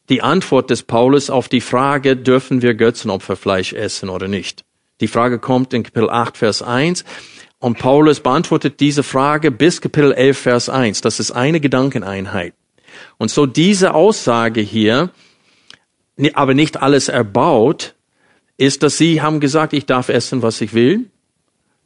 die 0.10 0.24
Antwort 0.24 0.72
des 0.72 0.82
Paulus 0.82 1.30
auf 1.30 1.48
die 1.48 1.62
Frage, 1.62 2.18
dürfen 2.18 2.64
wir 2.64 2.74
Götzenopferfleisch 2.74 3.74
essen 3.74 4.10
oder 4.10 4.28
nicht? 4.28 4.66
Die 5.00 5.08
Frage 5.08 5.38
kommt 5.38 5.74
in 5.74 5.84
Kapitel 5.84 6.10
8, 6.10 6.38
Vers 6.38 6.64
1. 6.64 7.06
Und 7.62 7.78
Paulus 7.78 8.20
beantwortet 8.20 8.80
diese 8.80 9.04
Frage 9.04 9.52
bis 9.52 9.82
Kapitel 9.82 10.14
11, 10.14 10.38
Vers 10.38 10.68
1. 10.68 11.02
Das 11.02 11.20
ist 11.20 11.32
eine 11.32 11.60
Gedankeneinheit. 11.60 12.56
Und 13.20 13.30
so 13.30 13.46
diese 13.46 13.94
Aussage 13.94 14.62
hier, 14.62 15.12
aber 16.34 16.56
nicht 16.56 16.82
alles 16.82 17.08
erbaut, 17.08 17.94
ist, 18.58 18.82
dass 18.82 18.98
sie 18.98 19.22
haben 19.22 19.40
gesagt, 19.40 19.74
ich 19.74 19.86
darf 19.86 20.10
essen, 20.10 20.42
was 20.42 20.60
ich 20.60 20.74
will, 20.74 21.12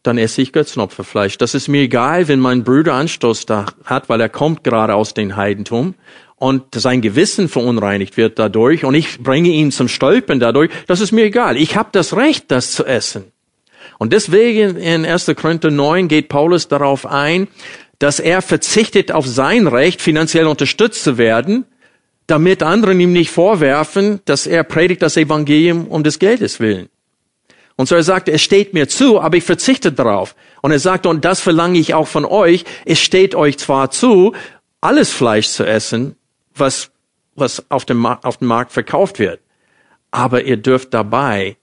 dann 0.01 0.17
esse 0.17 0.41
ich 0.41 0.53
Götzenopferfleisch. 0.53 1.37
Das 1.37 1.53
ist 1.53 1.67
mir 1.67 1.81
egal, 1.81 2.29
wenn 2.29 2.39
mein 2.39 2.63
Bruder 2.63 2.93
Anstoß 2.93 3.45
da 3.45 3.65
hat, 3.83 4.07
weil 4.07 4.21
er 4.21 4.29
kommt 4.29 4.63
gerade 4.63 4.95
aus 4.95 5.13
dem 5.13 5.35
Heidentum 5.35 5.95
und 6.37 6.73
sein 6.73 7.01
Gewissen 7.01 7.49
verunreinigt 7.49 8.15
wird 8.15 8.39
dadurch 8.39 8.85
und 8.85 8.93
ich 8.95 9.21
bringe 9.21 9.49
ihn 9.49 9.73
zum 9.73 9.89
Stolpern 9.89 10.39
dadurch. 10.39 10.71
Das 10.87 11.01
ist 11.01 11.11
mir 11.11 11.25
egal. 11.25 11.57
Ich 11.57 11.75
habe 11.75 11.89
das 11.91 12.15
Recht, 12.15 12.49
das 12.49 12.71
zu 12.71 12.85
essen. 12.85 13.34
Und 13.97 14.13
deswegen 14.13 14.77
in 14.77 15.05
1. 15.05 15.31
Korinther 15.35 15.71
9 15.71 16.07
geht 16.07 16.29
Paulus 16.29 16.67
darauf 16.67 17.05
ein, 17.05 17.47
dass 17.99 18.19
er 18.19 18.41
verzichtet 18.41 19.11
auf 19.11 19.25
sein 19.25 19.67
Recht, 19.67 20.01
finanziell 20.01 20.47
unterstützt 20.47 21.03
zu 21.03 21.17
werden, 21.17 21.65
damit 22.27 22.63
andere 22.63 22.93
ihm 22.93 23.13
nicht 23.13 23.29
vorwerfen, 23.29 24.19
dass 24.25 24.47
er 24.47 24.63
predigt 24.63 25.01
das 25.01 25.17
Evangelium 25.17 25.87
um 25.87 26.03
des 26.03 26.19
Geldes 26.19 26.59
willen. 26.59 26.89
Und 27.77 27.87
so 27.87 27.95
er 27.95 28.03
sagt, 28.03 28.29
es 28.29 28.41
steht 28.41 28.73
mir 28.73 28.87
zu, 28.87 29.19
aber 29.19 29.37
ich 29.37 29.43
verzichte 29.43 29.91
darauf. 29.91 30.35
Und 30.61 30.71
er 30.71 30.79
sagt, 30.79 31.05
und 31.05 31.25
das 31.25 31.41
verlange 31.41 31.77
ich 31.77 31.93
auch 31.93 32.07
von 32.07 32.25
euch, 32.25 32.63
es 32.85 32.99
steht 32.99 33.35
euch 33.35 33.57
zwar 33.57 33.91
zu, 33.91 34.33
alles 34.81 35.11
Fleisch 35.11 35.49
zu 35.49 35.65
essen, 35.65 36.15
was, 36.53 36.91
was 37.35 37.69
auf 37.69 37.85
dem, 37.85 38.05
auf 38.05 38.37
dem 38.37 38.47
Markt 38.47 38.71
verkauft 38.71 39.19
wird, 39.19 39.41
aber 40.11 40.43
ihr 40.43 40.57
dürft 40.57 40.93
dabei 40.93 41.57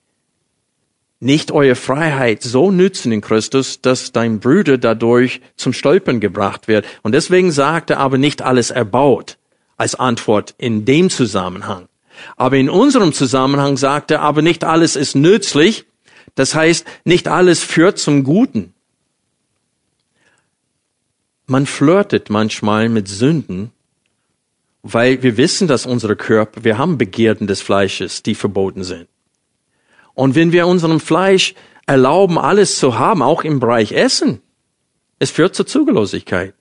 nicht 1.22 1.52
eure 1.52 1.76
Freiheit 1.76 2.42
so 2.42 2.72
nützen 2.72 3.12
in 3.12 3.20
Christus, 3.20 3.80
dass 3.80 4.10
dein 4.10 4.40
Bruder 4.40 4.76
dadurch 4.76 5.40
zum 5.56 5.72
Stolpern 5.72 6.18
gebracht 6.18 6.66
wird. 6.66 6.84
Und 7.02 7.12
deswegen 7.12 7.52
sagt 7.52 7.90
er 7.90 7.98
aber 7.98 8.18
nicht 8.18 8.42
alles 8.42 8.70
erbaut 8.70 9.38
als 9.76 9.94
Antwort 9.94 10.56
in 10.58 10.84
dem 10.84 11.10
Zusammenhang. 11.10 11.86
Aber 12.36 12.56
in 12.56 12.68
unserem 12.68 13.12
Zusammenhang 13.12 13.76
sagt 13.76 14.10
er, 14.10 14.20
aber 14.20 14.42
nicht 14.42 14.64
alles 14.64 14.96
ist 14.96 15.14
nützlich. 15.14 15.86
Das 16.34 16.56
heißt, 16.56 16.84
nicht 17.04 17.28
alles 17.28 17.62
führt 17.62 17.98
zum 17.98 18.24
Guten. 18.24 18.74
Man 21.46 21.66
flirtet 21.66 22.30
manchmal 22.30 22.88
mit 22.88 23.06
Sünden, 23.06 23.70
weil 24.82 25.22
wir 25.22 25.36
wissen, 25.36 25.68
dass 25.68 25.86
unsere 25.86 26.16
Körper, 26.16 26.64
wir 26.64 26.78
haben 26.78 26.98
Begierden 26.98 27.46
des 27.46 27.60
Fleisches, 27.60 28.24
die 28.24 28.34
verboten 28.34 28.82
sind. 28.82 29.06
Und 30.14 30.34
wenn 30.34 30.52
wir 30.52 30.66
unserem 30.66 31.00
Fleisch 31.00 31.54
erlauben, 31.86 32.38
alles 32.38 32.78
zu 32.78 32.98
haben, 32.98 33.22
auch 33.22 33.44
im 33.44 33.60
Bereich 33.60 33.92
Essen, 33.92 34.40
es 35.18 35.30
führt 35.30 35.54
zur 35.54 35.66
Zugelosigkeit 35.66 36.54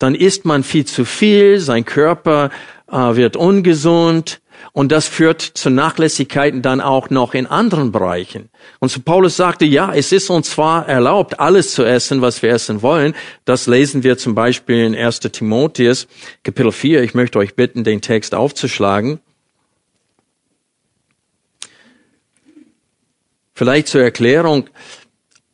dann 0.00 0.14
isst 0.14 0.44
man 0.44 0.64
viel 0.64 0.86
zu 0.86 1.04
viel, 1.04 1.60
sein 1.60 1.84
Körper 1.84 2.50
äh, 2.90 2.96
wird 2.96 3.36
ungesund 3.36 4.40
und 4.72 4.90
das 4.92 5.06
führt 5.06 5.42
zu 5.42 5.70
Nachlässigkeiten 5.70 6.62
dann 6.62 6.80
auch 6.80 7.10
noch 7.10 7.34
in 7.34 7.46
anderen 7.46 7.92
Bereichen. 7.92 8.48
Und 8.78 8.90
so 8.90 9.00
Paulus 9.00 9.36
sagte, 9.36 9.66
ja, 9.66 9.92
es 9.94 10.10
ist 10.10 10.30
uns 10.30 10.50
zwar 10.50 10.88
erlaubt, 10.88 11.38
alles 11.38 11.74
zu 11.74 11.84
essen, 11.84 12.22
was 12.22 12.42
wir 12.42 12.50
essen 12.50 12.82
wollen. 12.82 13.14
Das 13.44 13.66
lesen 13.66 14.02
wir 14.02 14.16
zum 14.16 14.34
Beispiel 14.34 14.86
in 14.86 14.94
1 14.94 15.20
Timotheus, 15.20 16.08
Kapitel 16.42 16.72
4. 16.72 17.02
Ich 17.02 17.14
möchte 17.14 17.38
euch 17.38 17.54
bitten, 17.54 17.84
den 17.84 18.00
Text 18.00 18.34
aufzuschlagen. 18.34 19.20
Vielleicht 23.60 23.88
zur 23.88 24.00
Erklärung. 24.00 24.70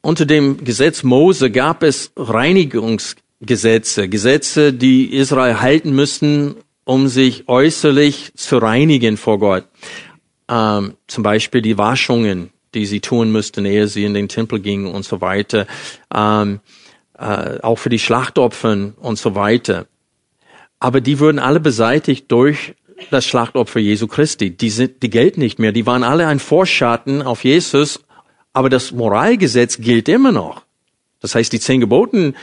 Unter 0.00 0.26
dem 0.26 0.62
Gesetz 0.62 1.02
Mose 1.02 1.50
gab 1.50 1.82
es 1.82 2.12
Reinigungs 2.14 3.16
Gesetze, 3.40 4.72
die 4.72 5.12
Israel 5.12 5.60
halten 5.60 5.90
müssten, 5.90 6.54
um 6.84 7.08
sich 7.08 7.48
äußerlich 7.48 8.30
zu 8.36 8.58
reinigen 8.58 9.16
vor 9.16 9.40
Gott. 9.40 9.64
Ähm, 10.48 10.94
zum 11.08 11.24
Beispiel 11.24 11.62
die 11.62 11.78
Waschungen, 11.78 12.50
die 12.74 12.86
sie 12.86 13.00
tun 13.00 13.32
müssten, 13.32 13.64
ehe 13.64 13.88
sie 13.88 14.04
in 14.04 14.14
den 14.14 14.28
Tempel 14.28 14.60
gingen 14.60 14.86
und 14.86 15.04
so 15.04 15.20
weiter. 15.20 15.66
Ähm, 16.14 16.60
äh, 17.18 17.58
auch 17.60 17.80
für 17.80 17.90
die 17.90 17.98
Schlachtopfern 17.98 18.94
und 19.00 19.18
so 19.18 19.34
weiter. 19.34 19.88
Aber 20.78 21.00
die 21.00 21.18
wurden 21.18 21.40
alle 21.40 21.58
beseitigt 21.58 22.30
durch 22.30 22.76
das 23.10 23.26
Schlachtopfer 23.26 23.80
Jesu 23.80 24.06
Christi. 24.06 24.50
Die, 24.56 24.70
sind, 24.70 25.02
die 25.02 25.10
gelten 25.10 25.40
nicht 25.40 25.58
mehr. 25.58 25.72
Die 25.72 25.86
waren 25.86 26.02
alle 26.02 26.26
ein 26.26 26.38
Vorschatten 26.38 27.22
auf 27.22 27.44
Jesus, 27.44 28.00
aber 28.52 28.70
das 28.70 28.92
Moralgesetz 28.92 29.78
gilt 29.78 30.08
immer 30.08 30.32
noch. 30.32 30.62
Das 31.20 31.34
heißt, 31.34 31.52
die 31.52 31.60
zehn 31.60 31.80
Geboten 31.80 32.34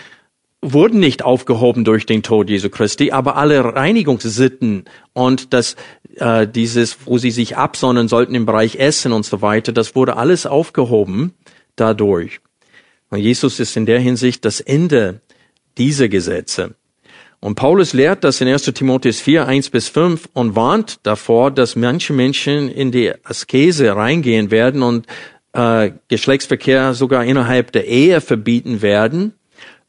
wurden 0.62 1.00
nicht 1.00 1.24
aufgehoben 1.24 1.84
durch 1.84 2.06
den 2.06 2.24
Tod 2.24 2.50
Jesu 2.50 2.70
Christi, 2.70 3.12
aber 3.12 3.36
alle 3.36 3.64
Reinigungssitten 3.76 4.86
und 5.12 5.54
das 5.54 5.76
äh, 6.16 6.48
dieses, 6.48 7.06
wo 7.06 7.18
sie 7.18 7.32
sich 7.32 7.58
absonnen 7.58 8.08
sollten 8.08 8.34
im 8.34 8.46
Bereich 8.46 8.78
Essen 8.78 9.12
und 9.12 9.26
so 9.26 9.42
weiter, 9.42 9.74
das 9.74 9.96
wurde 9.96 10.16
alles 10.16 10.46
aufgehoben 10.46 11.34
dadurch. 11.76 12.40
Und 13.10 13.20
Jesus 13.20 13.60
ist 13.60 13.76
in 13.76 13.86
der 13.86 14.00
Hinsicht 14.00 14.46
das 14.46 14.62
Ende 14.62 15.22
dieser 15.78 16.08
Gesetze. 16.08 16.76
Und 17.44 17.56
Paulus 17.56 17.92
lehrt 17.92 18.24
das 18.24 18.40
in 18.40 18.48
1 18.48 18.64
Timotheus 18.74 19.20
4, 19.20 19.46
1 19.46 19.70
bis 19.70 19.90
5 19.90 20.30
und 20.32 20.56
warnt 20.56 21.00
davor, 21.04 21.52
dass 21.52 21.76
manche 21.76 22.14
Menschen 22.14 22.70
in 22.70 22.94
die 22.94 23.12
Askese 23.26 23.98
reingehen 23.98 24.50
werden 24.50 24.82
und 24.82 25.08
äh, 25.52 25.92
Geschlechtsverkehr 26.08 26.94
sogar 26.94 27.26
innerhalb 27.26 27.74
der 27.74 27.86
Ehe 27.86 28.22
verbieten 28.22 28.82
werden 28.82 29.34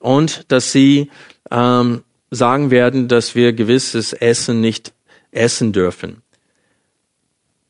und 0.00 0.46
dass 0.50 0.72
sie 0.72 1.12
ähm, 1.52 2.02
sagen 2.32 2.72
werden, 2.72 3.06
dass 3.06 3.36
wir 3.36 3.52
gewisses 3.52 4.14
Essen 4.14 4.60
nicht 4.60 4.92
essen 5.30 5.72
dürfen. 5.72 6.22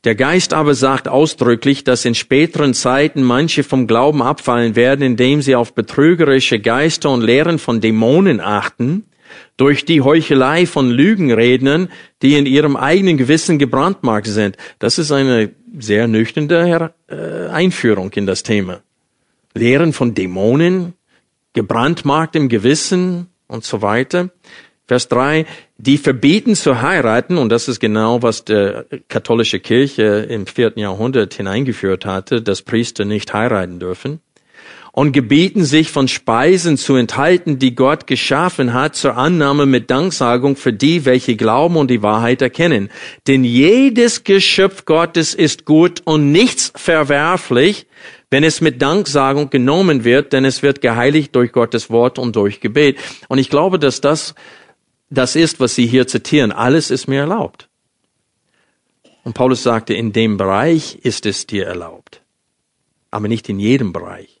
Der 0.03 0.15
Geist 0.15 0.55
aber 0.55 0.73
sagt 0.73 1.07
ausdrücklich, 1.07 1.83
dass 1.83 2.05
in 2.05 2.15
späteren 2.15 2.73
Zeiten 2.73 3.21
manche 3.21 3.61
vom 3.61 3.85
Glauben 3.85 4.23
abfallen 4.23 4.75
werden, 4.75 5.03
indem 5.05 5.43
sie 5.43 5.55
auf 5.55 5.75
betrügerische 5.75 6.59
Geister 6.59 7.11
und 7.11 7.21
Lehren 7.21 7.59
von 7.59 7.81
Dämonen 7.81 8.41
achten, 8.41 9.05
durch 9.57 9.85
die 9.85 10.01
Heuchelei 10.01 10.65
von 10.65 10.89
Lügenrednern, 10.89 11.89
die 12.21 12.35
in 12.35 12.45
ihrem 12.45 12.75
eigenen 12.75 13.17
Gewissen 13.17 13.59
gebrandmarkt 13.59 14.27
sind. 14.27 14.57
Das 14.79 14.97
ist 14.97 15.11
eine 15.11 15.51
sehr 15.77 16.07
nüchterne 16.07 16.93
äh, 17.07 17.47
Einführung 17.47 18.11
in 18.13 18.25
das 18.25 18.43
Thema. 18.43 18.81
Lehren 19.53 19.93
von 19.93 20.13
Dämonen, 20.13 20.93
gebrandmarkt 21.53 22.35
im 22.35 22.49
Gewissen 22.49 23.27
und 23.47 23.63
so 23.63 23.81
weiter. 23.81 24.29
Vers 24.87 25.07
drei: 25.07 25.45
die 25.77 25.97
verbieten 25.97 26.55
zu 26.55 26.81
heiraten, 26.81 27.37
und 27.37 27.49
das 27.49 27.67
ist 27.67 27.79
genau, 27.79 28.21
was 28.21 28.45
die 28.45 28.83
katholische 29.07 29.59
Kirche 29.59 30.03
im 30.29 30.45
vierten 30.45 30.79
Jahrhundert 30.79 31.33
hineingeführt 31.33 32.05
hatte, 32.05 32.41
dass 32.41 32.61
Priester 32.61 33.03
nicht 33.05 33.33
heiraten 33.33 33.79
dürfen, 33.79 34.19
und 34.95 35.11
gebieten 35.11 35.65
sich 35.65 35.91
von 35.91 36.07
Speisen 36.07 36.77
zu 36.77 36.95
enthalten, 36.95 37.59
die 37.59 37.75
Gott 37.75 38.07
geschaffen 38.07 38.73
hat, 38.73 38.95
zur 38.95 39.17
Annahme 39.17 39.65
mit 39.65 39.91
Danksagung 39.91 40.55
für 40.55 40.71
die, 40.71 41.03
welche 41.03 41.35
glauben 41.35 41.75
und 41.75 41.91
die 41.91 42.01
Wahrheit 42.01 42.41
erkennen. 42.41 42.89
Denn 43.27 43.43
jedes 43.43 44.23
Geschöpf 44.23 44.85
Gottes 44.85 45.33
ist 45.33 45.65
gut 45.65 46.01
und 46.05 46.31
nichts 46.31 46.71
verwerflich, 46.77 47.87
wenn 48.31 48.45
es 48.45 48.61
mit 48.61 48.81
Danksagung 48.81 49.49
genommen 49.49 50.05
wird, 50.05 50.31
denn 50.31 50.45
es 50.45 50.63
wird 50.63 50.79
geheiligt 50.79 51.35
durch 51.35 51.51
Gottes 51.51 51.89
Wort 51.89 52.17
und 52.17 52.37
durch 52.37 52.61
Gebet. 52.61 52.97
Und 53.27 53.37
ich 53.37 53.49
glaube, 53.49 53.79
dass 53.79 53.99
das 53.99 54.33
das 55.09 55.35
ist, 55.35 55.59
was 55.59 55.75
Sie 55.75 55.87
hier 55.87 56.07
zitieren. 56.07 56.53
Alles 56.53 56.89
ist 56.89 57.07
mir 57.07 57.19
erlaubt. 57.19 57.67
Und 59.25 59.33
Paulus 59.33 59.61
sagte, 59.61 59.93
in 59.93 60.13
dem 60.13 60.37
Bereich 60.37 60.99
ist 61.03 61.25
es 61.25 61.47
dir 61.47 61.65
erlaubt, 61.65 62.21
aber 63.11 63.27
nicht 63.27 63.49
in 63.49 63.59
jedem 63.59 63.91
Bereich. 63.91 64.34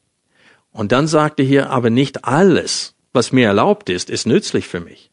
Und 0.75 0.91
dann 0.91 1.07
sagte 1.07 1.41
hier, 1.41 1.69
aber 1.69 1.89
nicht 1.89 2.25
alles, 2.25 2.95
was 3.13 3.31
mir 3.31 3.47
erlaubt 3.47 3.89
ist, 3.89 4.09
ist 4.09 4.27
nützlich 4.27 4.67
für 4.67 4.81
mich. 4.81 5.09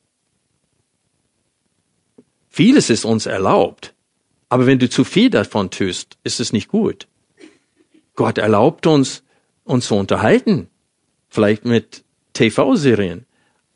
Vieles 2.49 2.91
ist 2.91 3.05
uns 3.05 3.27
erlaubt. 3.27 3.95
Aber 4.49 4.67
wenn 4.67 4.81
du 4.81 4.91
zu 4.91 5.05
viel 5.05 5.31
davon 5.31 5.71
tust, 5.71 6.19
ist 6.25 6.41
es 6.41 6.53
nicht 6.53 6.67
gut. 6.67 7.07
Gott 8.17 8.39
erlaubt 8.39 8.89
uns, 8.89 9.23
uns 9.63 9.87
zu 9.87 9.95
unterhalten. 9.95 10.69
Vielleicht 11.29 11.65
mit 11.65 12.03
TV-Serien. 12.33 13.25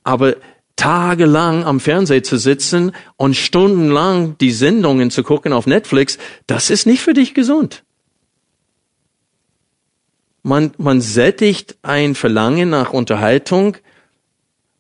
Aber 0.03 0.35
tagelang 0.75 1.63
am 1.63 1.79
Fernseher 1.79 2.25
zu 2.25 2.37
sitzen 2.37 2.91
und 3.17 3.37
stundenlang 3.37 4.37
die 4.39 4.51
Sendungen 4.51 5.13
zu 5.13 5.23
gucken 5.23 5.53
auf 5.53 5.69
Netflix, 5.69 6.19
das 6.49 6.69
ist 6.69 6.85
nicht 6.85 7.01
für 7.01 7.15
dich 7.15 7.33
gesund. 7.33 7.85
Man, 10.47 10.71
man 10.79 11.01
sättigt 11.01 11.77
ein 11.83 12.15
Verlangen 12.15 12.71
nach 12.71 12.93
Unterhaltung, 12.93 13.79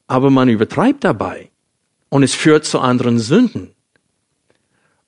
aber 0.06 0.30
man 0.30 0.48
übertreibt 0.48 1.02
dabei. 1.02 1.50
Und 2.08 2.22
es 2.22 2.36
führt 2.36 2.64
zu 2.64 2.78
anderen 2.78 3.18
Sünden. 3.18 3.72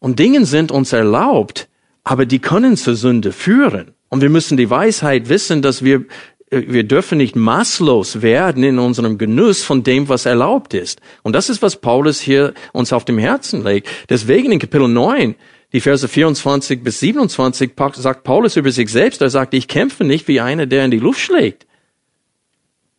Und 0.00 0.18
Dinge 0.18 0.44
sind 0.46 0.72
uns 0.72 0.92
erlaubt, 0.92 1.68
aber 2.02 2.26
die 2.26 2.40
können 2.40 2.76
zur 2.76 2.96
Sünde 2.96 3.30
führen. 3.30 3.92
Und 4.08 4.20
wir 4.20 4.30
müssen 4.30 4.56
die 4.56 4.68
Weisheit 4.68 5.28
wissen, 5.28 5.62
dass 5.62 5.84
wir 5.84 6.06
äh, 6.50 6.64
wir 6.66 6.82
dürfen 6.82 7.18
nicht 7.18 7.36
maßlos 7.36 8.20
werden 8.20 8.64
in 8.64 8.80
unserem 8.80 9.16
Genuss 9.16 9.62
von 9.62 9.84
dem, 9.84 10.08
was 10.08 10.26
erlaubt 10.26 10.74
ist. 10.74 11.00
Und 11.22 11.34
das 11.34 11.50
ist, 11.50 11.62
was 11.62 11.76
Paulus 11.76 12.18
hier 12.18 12.52
uns 12.72 12.92
auf 12.92 13.04
dem 13.04 13.18
Herzen 13.18 13.62
legt. 13.62 13.88
Deswegen 14.08 14.50
in 14.50 14.58
Kapitel 14.58 14.88
9, 14.88 15.36
die 15.72 15.80
Verse 15.80 16.08
24 16.08 16.82
bis 16.82 17.00
27, 17.00 17.72
sagt 17.94 18.24
Paulus 18.24 18.56
über 18.56 18.70
sich 18.72 18.90
selbst, 18.90 19.20
er 19.20 19.30
sagt, 19.30 19.54
ich 19.54 19.68
kämpfe 19.68 20.04
nicht 20.04 20.28
wie 20.28 20.40
einer, 20.40 20.66
der 20.66 20.84
in 20.84 20.90
die 20.90 20.98
Luft 20.98 21.20
schlägt. 21.20 21.66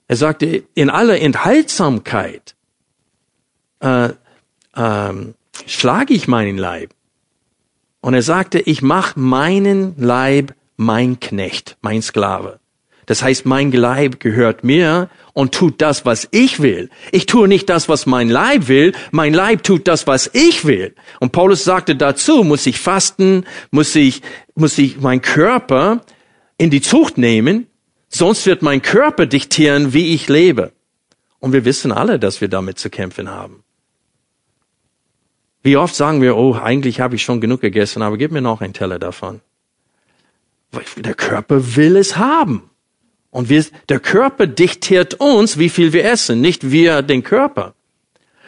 Er 0.08 0.15
sagte, 0.15 0.63
in 0.73 0.89
aller 0.89 1.19
Enthaltsamkeit 1.19 2.55
äh, 3.79 4.10
ähm, 4.75 5.36
schlage 5.65 6.13
ich 6.13 6.27
meinen 6.27 6.58
Leib. 6.58 6.93
Und 8.01 8.13
er 8.13 8.21
sagte, 8.21 8.60
ich 8.60 8.82
mache 8.82 9.19
meinen 9.19 9.95
Leib 9.97 10.55
mein 10.77 11.19
Knecht, 11.19 11.77
mein 11.82 12.01
Sklave. 12.01 12.60
Das 13.10 13.24
heißt, 13.24 13.48
mein 13.48 13.72
Leib 13.72 14.19
gehört 14.19 14.63
mir 14.63 15.10
und 15.34 15.52
tut 15.56 15.82
das, 15.82 16.06
was 16.06 16.28
ich 16.30 16.62
will. 16.62 16.91
Ich 17.12 17.26
tue 17.26 17.48
nicht 17.48 17.67
das, 17.67 17.89
was 17.89 18.06
mein 18.06 18.30
Leib 18.30 18.67
will. 18.67 18.93
Mein 19.10 19.34
Leib 19.34 19.63
tut 19.63 19.88
das, 19.88 20.06
was 20.06 20.30
ich 20.34 20.63
will. 20.63 20.93
Und 21.19 21.32
Paulus 21.32 21.63
sagte 21.63 21.95
dazu, 21.95 22.43
muss 22.43 22.67
ich 22.67 22.78
fasten, 22.78 23.48
muss 23.72 23.95
ich, 23.95 24.22
muss 24.54 24.78
ich 24.78 25.00
mein 25.00 25.24
Körper 25.24 26.02
in 26.60 26.69
die 26.69 26.82
Zucht 26.82 27.17
nehmen, 27.17 27.65
sonst 28.10 28.45
wird 28.45 28.62
mein 28.62 28.84
Körper 28.84 29.26
diktieren, 29.26 29.91
wie 29.91 30.13
ich 30.13 30.30
lebe. 30.30 30.72
Und 31.39 31.52
wir 31.52 31.65
wissen 31.65 31.91
alle, 31.91 32.19
dass 32.19 32.41
wir 32.41 32.48
damit 32.48 32.78
zu 32.78 32.91
kämpfen 32.91 33.32
haben. 33.32 33.63
Wie 35.63 35.78
oft 35.78 35.95
sagen 35.95 36.22
wir, 36.22 36.38
oh, 36.38 36.54
eigentlich 36.54 37.00
habe 37.00 37.15
ich 37.15 37.24
schon 37.24 37.41
genug 37.41 37.62
gegessen, 37.62 38.04
aber 38.04 38.17
gib 38.17 38.32
mir 38.32 38.41
noch 38.41 38.62
einen 38.62 38.74
Teller 38.74 39.00
davon. 39.00 39.41
Der 40.98 41.15
Körper 41.15 41.76
will 41.76 41.95
es 41.95 42.15
haben. 42.15 42.68
Und 43.32 43.50
wir, 43.50 43.63
der 43.89 44.00
Körper 44.00 44.48
diktiert 44.48 45.15
uns, 45.15 45.58
wie 45.60 45.70
viel 45.70 45.94
wir 45.94 46.06
essen, 46.06 46.42
nicht 46.42 46.72
wir 46.72 47.02
den 47.02 47.24
Körper. 47.24 47.76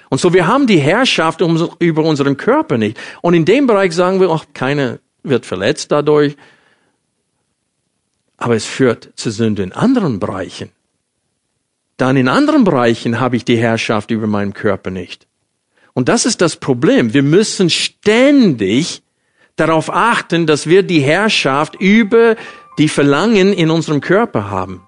Und 0.10 0.20
so 0.20 0.34
wir 0.34 0.48
haben 0.48 0.68
die 0.68 0.80
Herrschaft 0.80 1.42
über 1.42 2.04
unseren 2.04 2.36
Körper 2.36 2.78
nicht. 2.78 3.00
Und 3.22 3.34
in 3.34 3.46
dem 3.46 3.68
Bereich 3.68 3.94
sagen 3.94 4.20
wir, 4.20 4.30
auch 4.30 4.46
keiner 4.54 5.00
wird 5.24 5.46
verletzt 5.46 5.92
dadurch. 5.92 6.36
Aber 8.38 8.56
es 8.56 8.66
führt 8.66 9.10
zu 9.16 9.30
Sünde 9.30 9.64
in 9.64 9.72
anderen 9.72 10.20
Bereichen. 10.20 10.72
Dann 11.98 12.18
in 12.18 12.28
anderen 12.28 12.64
Bereichen 12.64 13.20
habe 13.20 13.36
ich 13.36 13.46
die 13.46 13.58
Herrschaft 13.58 14.10
über 14.10 14.26
meinen 14.26 14.54
Körper 14.54 14.90
nicht. 14.90 15.28
Und 15.94 16.10
das 16.10 16.26
ist 16.26 16.42
das 16.42 16.56
Problem. 16.56 17.14
Wir 17.14 17.24
müssen 17.24 17.70
ständig 17.70 19.04
darauf 19.56 19.94
achten, 19.94 20.48
dass 20.48 20.68
wir 20.68 20.84
die 20.84 21.02
Herrschaft 21.02 21.76
über 21.76 22.36
die 22.78 22.90
Verlangen 22.90 23.54
in 23.54 23.70
unserem 23.70 24.02
Körper 24.02 24.50
haben. 24.50 24.88